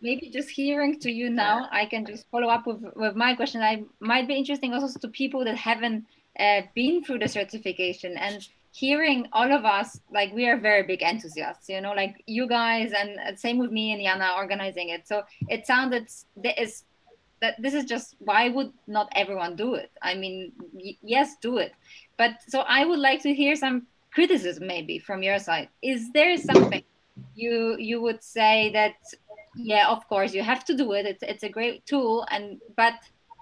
[0.00, 3.62] maybe just hearing to you now, I can just follow up with, with my question.
[3.62, 6.04] I might be interesting also to people that haven't
[6.38, 11.02] uh, been through the certification and hearing all of us like we are very big
[11.02, 15.06] enthusiasts you know like you guys and same with me and yana organizing it.
[15.06, 16.08] So it sounded
[16.56, 16.84] is
[17.40, 19.90] that this is just why would not everyone do it?
[20.00, 20.52] I mean
[21.02, 21.72] yes do it.
[22.16, 25.68] But so i would like to hear some criticism maybe from your side.
[25.82, 26.82] Is there something
[27.34, 28.94] you you would say that
[29.54, 31.04] yeah of course you have to do it.
[31.04, 32.94] It's, it's a great tool and but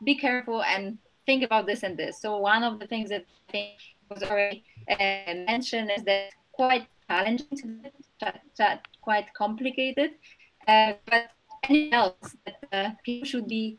[0.04, 2.20] be careful and think about this and this.
[2.20, 3.78] So one of the things that i think
[4.10, 7.84] was already uh, mentioned is that quite challenging
[9.02, 10.12] quite complicated.
[10.68, 11.30] Uh, but
[11.64, 13.78] anything else that uh, people should be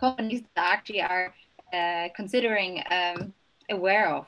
[0.00, 1.34] companies that actually are
[1.72, 3.32] uh, considering um,
[3.70, 4.26] aware of?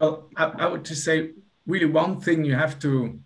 [0.00, 1.30] Well, I, I, would just say
[1.66, 3.18] really one thing you have to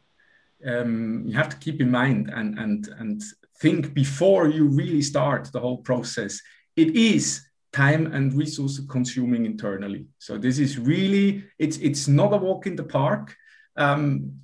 [0.67, 3.23] um, you have to keep in mind and and and
[3.61, 6.41] think before you really start the whole process.
[6.77, 10.07] It is time and resource consuming internally.
[10.19, 13.35] So this is really it's it's not a walk in the park.
[13.77, 14.35] Um,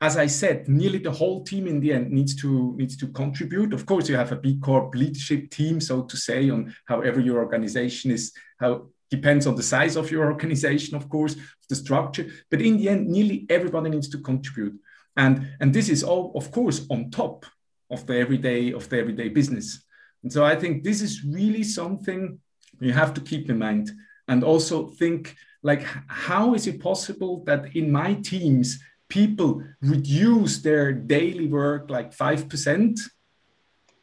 [0.00, 3.72] as I said, nearly the whole team in the end needs to needs to contribute.
[3.72, 7.38] Of course, you have a B Corp leadership team, so to say, on however your
[7.38, 11.36] organization is, how depends on the size of your organization, of course,
[11.68, 12.26] the structure.
[12.50, 14.78] But in the end, nearly everybody needs to contribute.
[15.16, 17.46] And, and this is all, of course, on top
[17.90, 19.84] of the everyday of the everyday business.
[20.22, 22.40] And so I think this is really something
[22.80, 23.90] you have to keep in mind.
[24.26, 30.92] And also think like, how is it possible that in my teams, people reduce their
[30.92, 33.00] daily work like 5%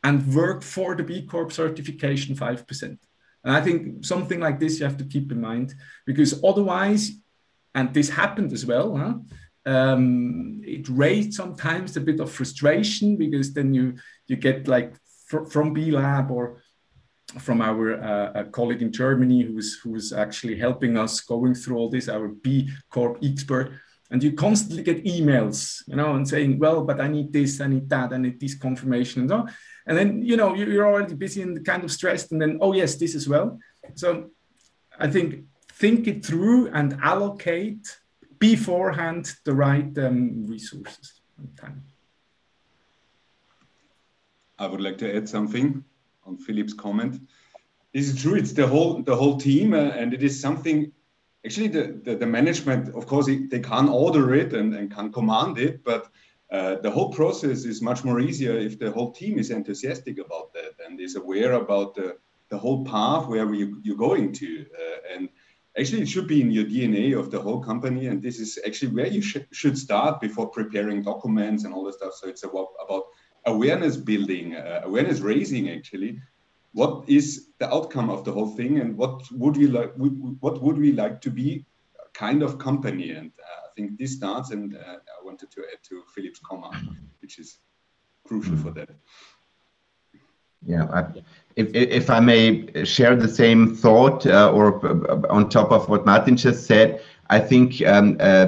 [0.03, 2.97] and work for the B Corp certification 5%?
[3.43, 5.73] And I think something like this you have to keep in mind
[6.05, 7.11] because otherwise,
[7.73, 9.13] and this happened as well, huh?
[9.65, 13.95] Um, it raised sometimes a bit of frustration because then you
[14.27, 14.95] you get like
[15.27, 16.61] fr- from B Lab or
[17.39, 22.09] from our uh, colleague in Germany who's who's actually helping us going through all this,
[22.09, 23.71] our B Corp expert.
[24.09, 27.67] And you constantly get emails, you know, and saying, well, but I need this, I
[27.67, 29.53] need that, I need this confirmation and so on
[29.87, 32.95] and then you know you're already busy and kind of stressed and then oh yes
[32.95, 33.59] this as well
[33.95, 34.29] so
[34.99, 35.43] i think
[35.73, 37.97] think it through and allocate
[38.41, 41.81] beforehand the right um, resources and time
[44.59, 45.83] i would like to add something
[46.25, 47.21] on philip's comment
[47.93, 50.91] this is true it's the whole the whole team uh, and it is something
[51.45, 55.57] actually the, the, the management of course they can't order it and, and can command
[55.57, 56.11] it but
[56.51, 60.51] uh, the whole process is much more easier if the whole team is enthusiastic about
[60.53, 62.17] that and is aware about the,
[62.49, 64.65] the whole path where you, you're going to.
[64.77, 65.29] Uh, and
[65.79, 68.07] actually, it should be in your DNA of the whole company.
[68.07, 71.95] And this is actually where you sh should start before preparing documents and all that
[71.95, 72.13] stuff.
[72.13, 73.03] So it's about, about
[73.45, 76.19] awareness building, uh, awareness raising, actually.
[76.73, 79.93] What is the outcome of the whole thing, and what would we like?
[79.95, 81.65] What would we like to be,
[82.13, 83.11] kind of company?
[83.11, 86.75] And uh, I think this starts, and uh, I wanted to add to Philip's comment,
[87.21, 87.57] which is
[88.25, 88.89] crucial for that.
[90.65, 91.03] Yeah, I,
[91.55, 94.85] if, if I may share the same thought uh, or
[95.31, 98.47] on top of what Martin just said, I think um, uh,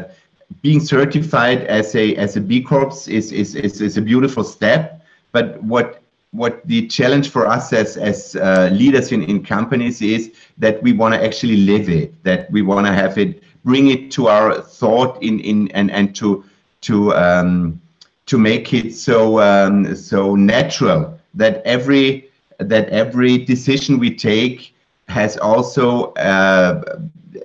[0.61, 5.01] being certified as a as a B Corp is, is, is, is a beautiful step.
[5.31, 6.01] But what
[6.31, 10.91] what the challenge for us as as uh, leaders in, in companies is that we
[10.93, 14.61] want to actually live it, that we want to have it bring it to our
[14.61, 16.43] thought in in and and to
[16.81, 17.79] to um,
[18.25, 22.29] to make it so um, so natural that every
[22.59, 24.75] that every decision we take
[25.07, 26.99] has also uh,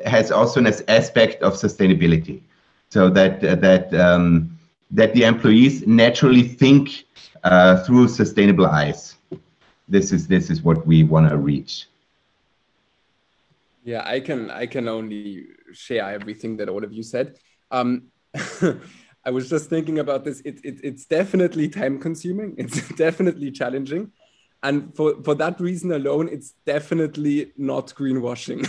[0.04, 2.40] has also an aspect of sustainability,
[2.90, 4.58] so that uh, that um,
[4.90, 7.04] that the employees naturally think
[7.44, 9.16] uh, through sustainable eyes.
[9.88, 11.86] This is this is what we want to reach.
[13.84, 17.38] Yeah, I can I can only share everything that all of you said.
[17.70, 18.08] Um,
[19.24, 20.40] I was just thinking about this.
[20.40, 22.54] It, it, it's definitely time consuming.
[22.56, 24.12] It's definitely challenging.
[24.62, 28.64] And for, for that reason alone, it's definitely not greenwashing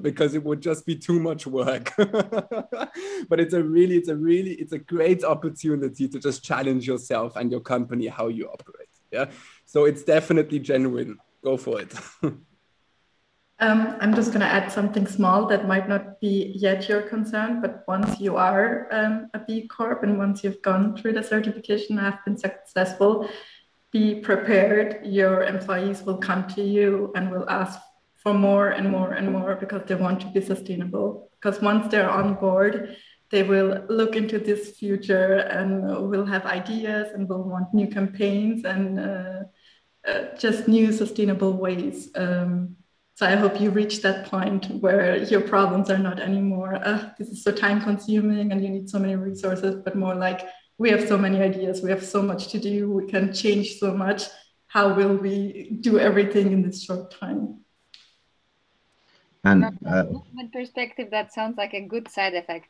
[0.02, 1.92] because it would just be too much work.
[1.96, 7.36] but it's a really, it's a really, it's a great opportunity to just challenge yourself
[7.36, 8.88] and your company how you operate.
[9.12, 9.26] Yeah.
[9.66, 11.18] So it's definitely genuine.
[11.44, 11.94] Go for it.
[13.58, 17.62] Um, I'm just going to add something small that might not be yet your concern,
[17.62, 21.96] but once you are um, a B Corp and once you've gone through the certification
[21.96, 23.26] and have been successful,
[23.96, 24.86] be prepared.
[25.20, 27.78] Your employees will come to you and will ask
[28.22, 31.30] for more and more and more because they want to be sustainable.
[31.34, 32.74] Because once they're on board,
[33.30, 35.68] they will look into this future and
[36.10, 39.40] will have ideas and will want new campaigns and uh,
[40.10, 42.10] uh, just new sustainable ways.
[42.14, 42.76] Um,
[43.14, 47.28] so I hope you reach that point where your problems are not anymore, uh, this
[47.28, 50.42] is so time consuming and you need so many resources, but more like
[50.78, 53.94] we have so many ideas, we have so much to do, we can change so
[53.94, 54.24] much.
[54.66, 57.60] How will we do everything in this short time?
[59.44, 62.68] And from uh, movement perspective, that sounds like a good side effect.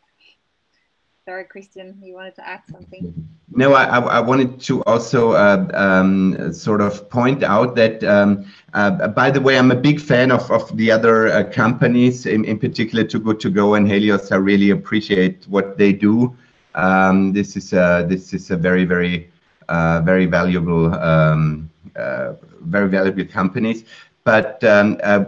[1.25, 3.29] Sorry, Christian, you wanted to add something?
[3.51, 9.09] No, I, I wanted to also uh, um, sort of point out that, um, uh,
[9.09, 12.59] by the way, I'm a big fan of, of the other uh, companies, in, in
[12.61, 14.31] particular Too Good To Go and Helioz.
[14.31, 16.37] I really appreciate what they do.
[16.77, 19.31] Um, this is a, this is a very, very,
[19.69, 23.85] uh, very valuable, um, uh, very valuable companies.
[24.25, 25.25] But um, uh,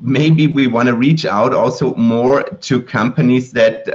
[0.00, 3.86] maybe we want to reach out also more to companies that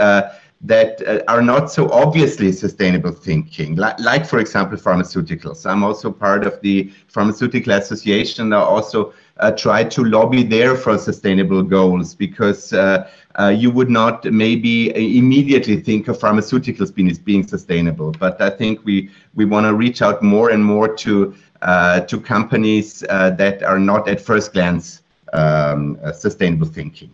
[0.61, 5.65] that uh, are not so obviously sustainable thinking, like, like, for example, pharmaceuticals.
[5.69, 8.53] I'm also part of the Pharmaceutical Association.
[8.53, 13.89] I also uh, try to lobby there for sustainable goals because uh, uh you would
[13.89, 18.11] not maybe immediately think of pharmaceuticals being, being sustainable.
[18.11, 22.19] But I think we, we want to reach out more and more to, uh, to
[22.19, 25.01] companies uh, that are not at first glance
[25.33, 27.11] um, sustainable thinking.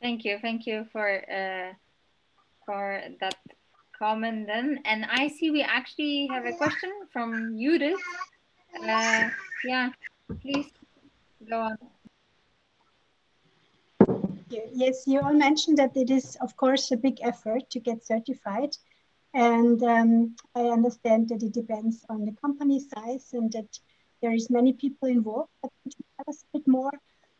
[0.00, 1.74] Thank you, thank you for uh,
[2.64, 3.36] for that
[4.00, 4.80] comment then.
[4.84, 8.00] And I see we actually have a question from Judith.
[8.74, 9.28] Uh,
[9.64, 9.90] yeah,
[10.40, 10.70] please
[11.48, 11.76] go on.
[14.72, 18.76] Yes, you all mentioned that it is, of course, a big effort to get certified.
[19.34, 23.78] And um, I understand that it depends on the company size and that
[24.22, 25.50] there is many people involved.
[25.62, 26.92] But could you tell us a bit more,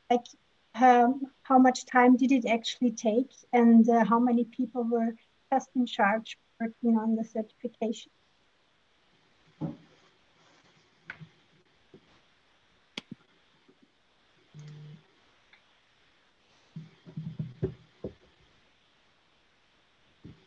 [0.09, 0.27] like
[0.75, 5.15] um, how much time did it actually take and uh, how many people were
[5.53, 8.13] just in charge working on the certification?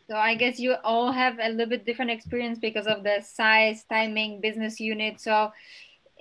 [0.09, 3.83] So I guess you all have a little bit different experience because of the size,
[3.89, 5.19] timing, business unit.
[5.19, 5.51] So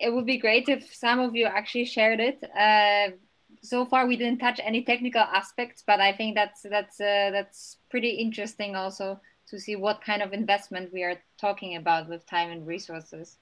[0.01, 2.43] it would be great if some of you actually shared it.
[2.57, 3.11] Uh,
[3.63, 7.77] so far we didn't touch any technical aspects, but I think that's that's uh, that's
[7.91, 9.21] pretty interesting also
[9.53, 13.37] to see what kind of investment we are talking about with time and resources.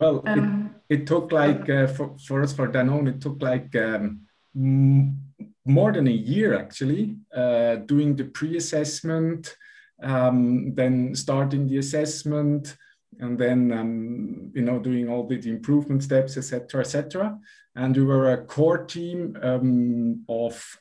[0.00, 3.74] Well, um, it, it, took like uh, for, for us for Danone, it took like
[3.76, 4.20] um,
[5.64, 9.56] more than a year actually, uh, doing the pre-assessment,
[10.02, 12.76] um, then starting the assessment,
[13.20, 17.38] and then um, you know doing all the, improvement steps, etc., etc
[17.78, 20.78] and we were a core team um, of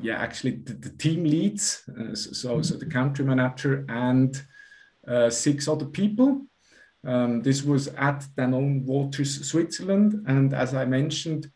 [0.00, 4.42] yeah actually the, the team leads uh, so, so the country manager and
[5.08, 6.46] uh, six other people
[7.04, 11.50] um, this was at Danone Waters Switzerland and as I mentioned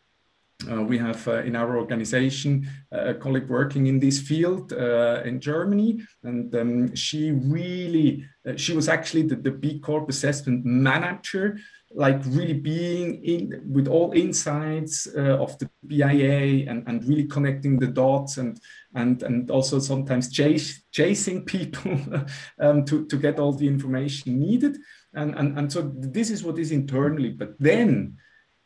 [0.69, 5.21] uh, we have uh, in our organization uh, a colleague working in this field uh,
[5.23, 10.65] in Germany, and um, she really, uh, she was actually the, the B Corp assessment
[10.65, 11.57] manager
[11.93, 17.77] like really being in with all insights uh, of the BIA and, and really connecting
[17.77, 18.59] the dots and
[18.95, 21.99] and and also sometimes chase, chasing people
[22.59, 24.77] um, to, to get all the information needed.
[25.13, 27.29] And, and and so this is what is internally.
[27.29, 28.17] But then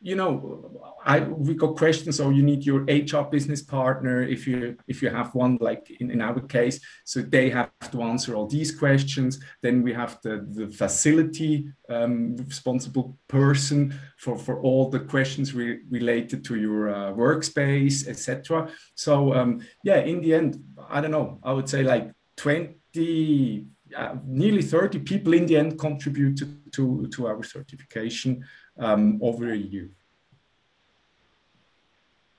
[0.06, 0.70] you know,
[1.04, 2.16] I we got questions.
[2.16, 6.12] So you need your HR business partner if you if you have one, like in,
[6.12, 6.78] in our case.
[7.04, 9.40] So they have to answer all these questions.
[9.62, 15.80] Then we have the the facility um, responsible person for for all the questions re
[15.90, 18.70] related to your uh, workspace, etc.
[18.94, 21.40] So um, yeah, in the end, I don't know.
[21.42, 23.66] I would say like twenty.
[23.96, 28.44] Uh, nearly 30 people in the end contributed to, to our certification
[28.78, 29.88] um, over a year.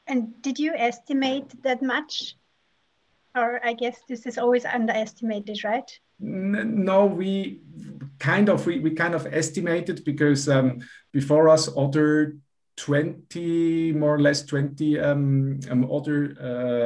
[0.06, 2.36] And did you estimate that much?
[3.36, 5.90] Or I guess this is always underestimated, right?
[6.20, 7.62] No, we
[8.20, 10.80] kind of we, we kind of estimated because um,
[11.12, 12.38] before us other
[12.78, 16.36] 20 more or less 20 um, um, other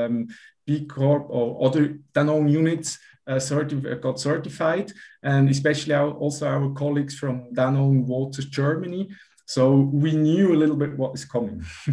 [0.05, 0.27] um,
[0.65, 4.91] B Corp or other Danone units Uh, certi uh, got certified,
[5.21, 9.09] and especially our, also our colleagues from Danone Waters Germany
[9.51, 11.61] so we knew a little bit what is coming.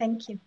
[0.00, 0.40] Thank you.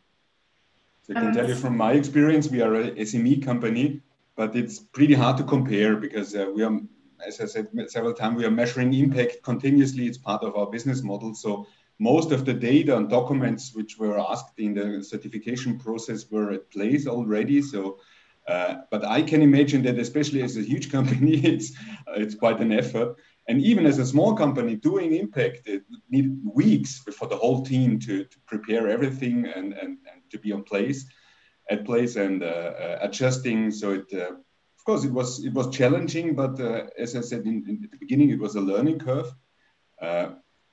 [1.04, 4.02] So I can um, tell you from my experience, we are a SME company,
[4.36, 6.80] but it's pretty hard to compare because uh, we are,
[7.24, 10.08] as I said several times, we are measuring impact continuously.
[10.08, 11.36] It's part of our business model.
[11.36, 11.68] So
[12.00, 16.72] most of the data and documents which were asked in the certification process were at
[16.72, 17.62] place already.
[17.62, 18.00] So,
[18.48, 21.74] uh, but I can imagine that especially as a huge company, it's
[22.08, 23.18] uh, it's quite an effort.
[23.50, 28.00] And even as a small company doing impact, it needed weeks for the whole team
[28.02, 31.06] to, to prepare everything and, and, and to be on place,
[31.70, 33.72] at place and uh, uh, adjusting.
[33.72, 37.42] So it, uh, of course, it was it was challenging, but uh, as I said
[37.46, 39.34] in, in, the beginning, it was a learning curve.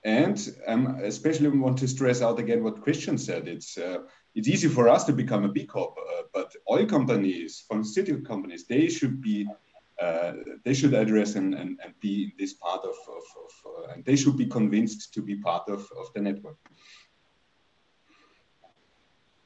[0.07, 0.39] And
[0.69, 3.49] um, especially want to stress out again what Christian said.
[3.49, 4.03] It's uh,
[4.37, 8.67] it's easy for us to become a B Corp, uh, but oil companies, pharmaceutical companies,
[8.67, 9.49] they should be
[10.01, 10.33] uh,
[10.65, 14.15] they should address and, and, and be this part of, of, of uh, and they
[14.15, 16.59] should be convinced to be part of, of the network.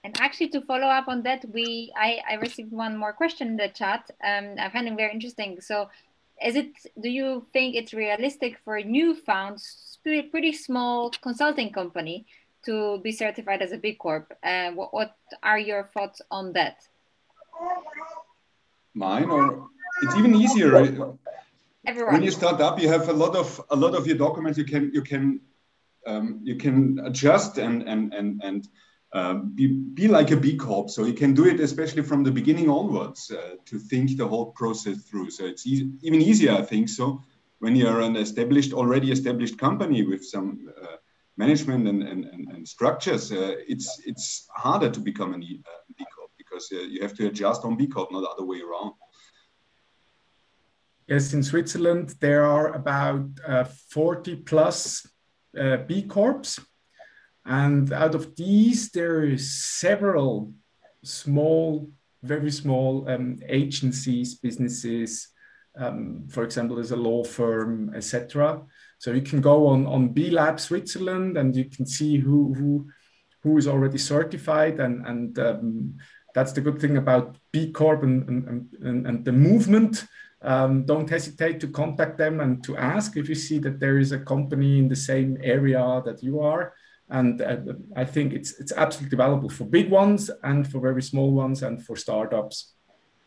[0.04, 3.56] And actually, to follow up on that, we I, I received one more question in
[3.56, 4.10] the chat.
[4.22, 5.60] Um, I find it very interesting.
[5.62, 5.88] So,
[6.44, 9.60] is it do you think it's realistic for new found
[10.02, 12.26] pretty small consulting company
[12.64, 14.32] to be certified as a B Corp.
[14.42, 16.82] Uh, what, what are your thoughts on that?
[18.94, 19.68] Mine, or
[20.02, 20.76] it's even easier.
[21.86, 22.14] Everyone.
[22.14, 24.58] When you start up, you have a lot of a lot of your documents.
[24.58, 25.40] You can you can
[26.06, 28.68] um, you can adjust and and and and
[29.12, 30.90] um, be, be like a B Corp.
[30.90, 34.52] So you can do it especially from the beginning onwards uh, to think the whole
[34.52, 35.30] process through.
[35.30, 37.22] So it's e even easier, I think so,
[37.60, 40.96] when you're an established, already established company with some uh,
[41.36, 46.30] management and, and, and, structures, uh, it's it's harder to become an uh, B Corp
[46.36, 48.92] because uh, you have to adjust on B Corp, not the other way around.
[51.06, 55.06] Yes, in Switzerland there are about uh, 40 plus
[55.86, 56.58] B Corps,
[57.44, 60.52] and out of these there is several
[61.02, 61.90] small,
[62.22, 65.28] very small um, agencies, businesses
[65.76, 68.62] um, for example, as a law firm, etc.
[68.98, 72.88] So you can go on on B Lab Switzerland and you can see who who
[73.42, 75.94] who is already certified and and um,
[76.34, 80.04] that's the good thing about B Corp and and, and, and the movement.
[80.42, 84.12] Um, don't hesitate to contact them and to ask if you see that there is
[84.12, 86.72] a company in the same area that you are.
[87.10, 87.58] And uh,
[87.94, 91.84] I think it's it's absolutely valuable for big ones and for very small ones and
[91.84, 92.74] for startups.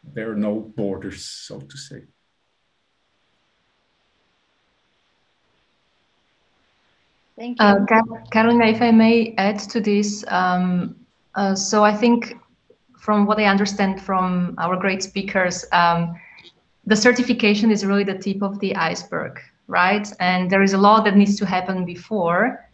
[0.03, 2.03] There are no borders, so to say.
[7.43, 7.65] Thank you.
[7.65, 10.95] Uh, Carolina, if I may add to this, um,
[11.35, 12.37] uh, so I think
[12.97, 16.15] from what I understand from our great speakers, um,
[16.85, 20.07] the certification is really the tip of the iceberg, right?
[20.21, 22.65] And there is a lot that needs to happen before.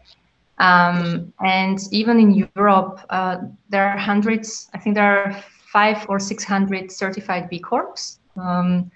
[0.59, 3.37] Um, and even in Europe, uh,
[3.69, 5.43] there are hundreds, I think there are
[5.73, 8.91] five or 600 certified B Corps, um,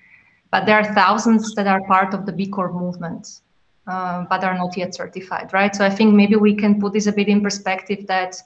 [0.52, 3.42] but there are thousands that are part of the B Corp movement
[3.88, 5.76] uh, but are not yet certified, right?
[5.76, 8.42] So I think maybe we can put this a bit in perspective that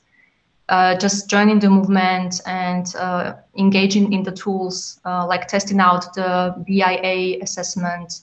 [0.69, 6.13] uh, just joining the movement and uh, engaging in the tools uh, like testing out
[6.13, 8.21] the BIA assessment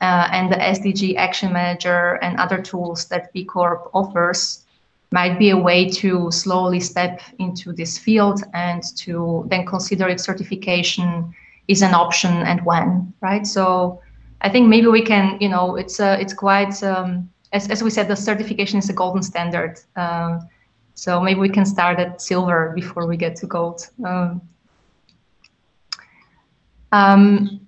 [0.00, 4.64] uh, and the SDG Action Manager and other tools that B Corp offers
[5.10, 10.20] might be a way to slowly step into this field and to then consider if
[10.20, 11.34] certification
[11.68, 13.46] is an option and when, right?
[13.46, 14.00] So
[14.40, 17.90] I think maybe we can, you know, it's uh, it's quite um, as as we
[17.90, 19.80] said, the certification is a golden standard.
[19.96, 20.48] Um,
[20.94, 23.88] so maybe we can start at silver before we get to gold.
[24.04, 24.40] Um,
[26.92, 27.60] um,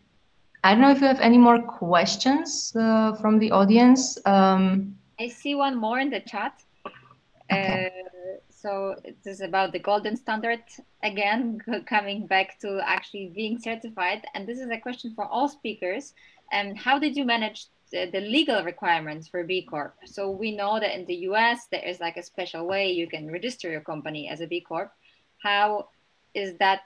[0.65, 4.19] I don't know if you have any more questions uh, from the audience.
[4.25, 6.63] Um, I see one more in the chat.
[7.51, 7.87] Okay.
[7.87, 10.63] Uh, so it is about the golden standard
[11.03, 14.25] again, coming back to actually being certified.
[14.35, 16.15] And this is a question for all speakers.
[16.53, 19.95] And how did you manage the, the, legal requirements for B Corp?
[20.07, 23.31] So we know that in the US, there is like a special way you can
[23.31, 24.93] register your company as a B Corp.
[25.43, 25.89] How
[26.35, 26.83] is that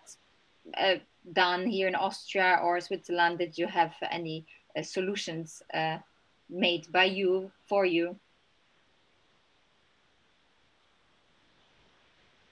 [0.79, 0.97] uh,
[1.33, 3.39] done here in Austria or Switzerland?
[3.39, 5.99] Did you have any uh, solutions uh,
[6.49, 8.17] made by you for you?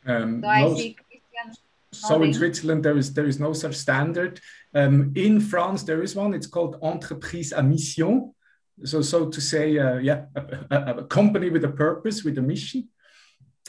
[0.07, 1.10] Um, so I see Christian
[2.09, 4.41] so in Switzerland, there is there is no such standard.
[4.75, 6.35] Um, in France, there is one.
[6.35, 8.35] It's called entreprise à mission.
[8.85, 10.41] So so to say, uh, yeah, a,
[10.71, 12.89] a, a, company with a purpose, with a mission,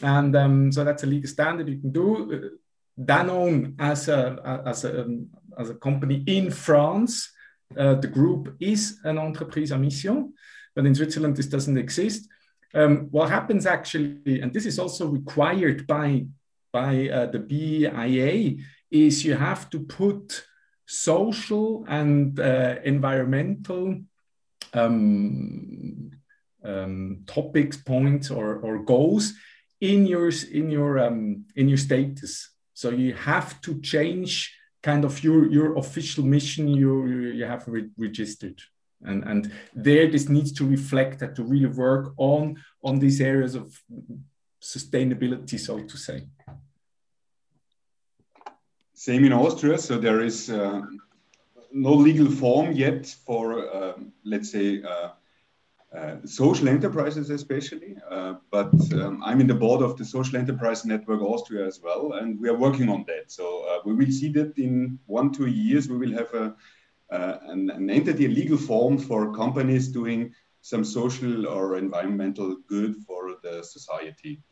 [0.02, 2.34] and um, so that's a legal standard you can do.
[2.34, 5.28] Uh, Danone as a as a um,
[5.60, 7.32] as a company in France,
[7.78, 10.34] uh, the group is an entreprise à mission,
[10.76, 12.28] but in Switzerland this doesn't exist.
[12.74, 16.26] Um, what happens actually, and this is also required by
[16.72, 18.58] by uh, the BIA
[18.90, 20.46] is you have to put
[20.86, 24.02] social and uh, environmental
[24.74, 26.12] um,
[26.64, 29.34] um, topics, points, or, or goals
[29.80, 32.52] in your in your um, in your status.
[32.74, 34.54] So you have to change
[34.84, 38.62] kind of your your official mission you you have re registered,
[39.02, 43.56] and and there this needs to reflect that to really work on on these areas
[43.56, 43.82] of
[44.62, 46.28] sustainability, so to say.
[49.02, 49.80] Same in Austria.
[49.80, 50.82] So there is uh,
[51.72, 55.10] no legal form yet for, uh, let's say, uh,
[55.98, 60.86] uh, social enterprises especially, uh, but um, I'm in the board of the Social Enterprise
[60.86, 63.32] Network Austria as well, and we are working on that.
[63.32, 66.56] So we will see that in one, two years, we will have a,
[67.50, 73.36] an, an, entity, a legal form for companies doing some social or environmental good for
[73.42, 74.44] the society.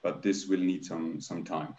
[0.00, 1.74] But this will need some, some time.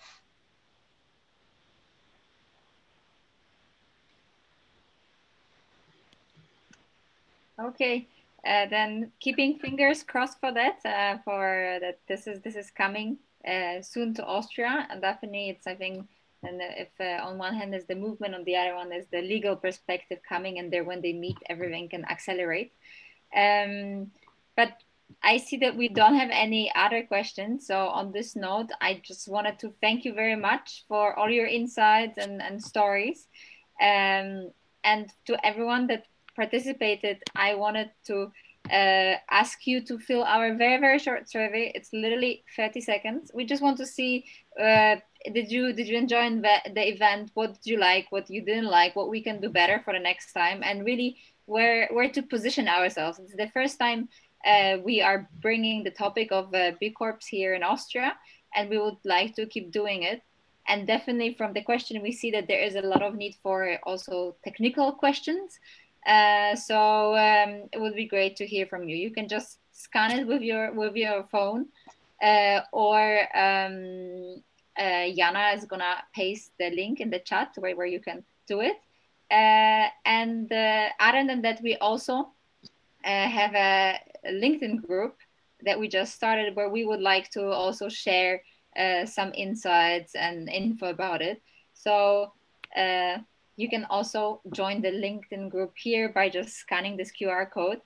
[7.61, 8.07] Okay.
[8.45, 13.17] Uh, then keeping fingers crossed for that, uh, for that this is this is coming
[13.47, 16.07] uh, soon to Austria, and definitely it's I think,
[16.41, 19.21] and if uh, on one hand is the movement, on the other one is the
[19.21, 22.73] legal perspective coming, and there when they meet, everything can accelerate.
[23.35, 24.09] Um,
[24.55, 24.81] but
[25.21, 27.67] I see that we don't have any other questions.
[27.67, 31.45] So on this note, I just wanted to thank you very much for all your
[31.45, 33.27] insights and, and stories.
[33.79, 34.51] Um,
[34.83, 36.05] and to everyone that
[36.35, 38.31] participated, I wanted to
[38.69, 41.71] uh, ask you to fill our very very short survey.
[41.73, 43.31] It's literally 30 seconds.
[43.33, 44.25] We just want to see
[44.59, 44.97] uh,
[45.33, 47.31] did you did you enjoy the event?
[47.33, 48.07] What did you like?
[48.11, 48.95] What you didn't like?
[48.95, 50.61] What we can do better for the next time?
[50.63, 53.19] And really where where to position ourselves.
[53.19, 54.09] It's the first time
[54.45, 58.15] uh, we are bringing the topic of uh, B Corps here in Austria,
[58.55, 60.21] and we would like to keep doing it.
[60.67, 63.77] And definitely from the question, we see that there is a lot of need for
[63.83, 65.59] also technical questions.
[66.05, 68.95] Uh, so um, it would be great to hear from you.
[68.95, 71.67] You can just scan it with your with your phone,
[72.23, 74.41] uh, or um,
[74.77, 78.61] uh, Jana is gonna paste the link in the chat where, where you can do
[78.61, 78.77] it.
[79.29, 82.31] Uh, and uh, other than that, we also
[83.03, 85.17] have a, LinkedIn group
[85.63, 88.43] that we just started where we would like to also share
[89.05, 91.41] some insights and info about it.
[91.73, 92.33] So
[93.61, 97.79] you can also join the LinkedIn group here by just scanning this QR code.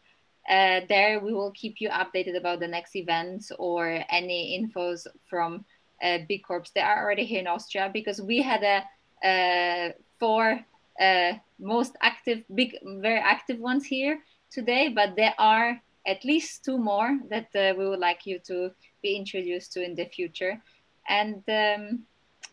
[0.49, 5.65] Uh, there we will keep you updated about the next events or any infos from
[6.01, 10.59] uh, B Corps that are already here in Austria because we had a four
[11.01, 14.19] uh, most active, big, very active ones here
[14.51, 18.71] today, but there are at least two more that uh, we would like you to
[19.01, 20.61] be introduced to in the future.
[21.09, 22.03] And um,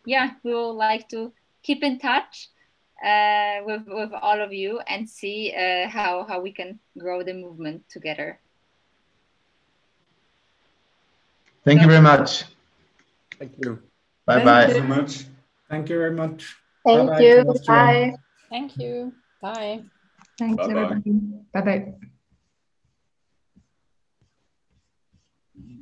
[0.07, 1.33] yeah, we would like to
[1.63, 2.49] keep in touch
[3.05, 7.35] uh, with with all of you and see uh, how how we can grow the
[7.35, 8.39] movement together.
[11.65, 12.45] Thank you very much.
[13.39, 13.79] Thank you.
[14.27, 14.67] Bye bye.
[14.67, 15.25] Thank you so much.
[15.71, 16.55] Thank you very much.
[16.85, 17.55] Thank bye you.
[17.67, 18.15] Bye.
[18.51, 19.13] Thank you.
[19.41, 19.83] Bye.
[20.39, 21.11] Thanks, bye everybody.
[21.53, 22.09] Bye bye.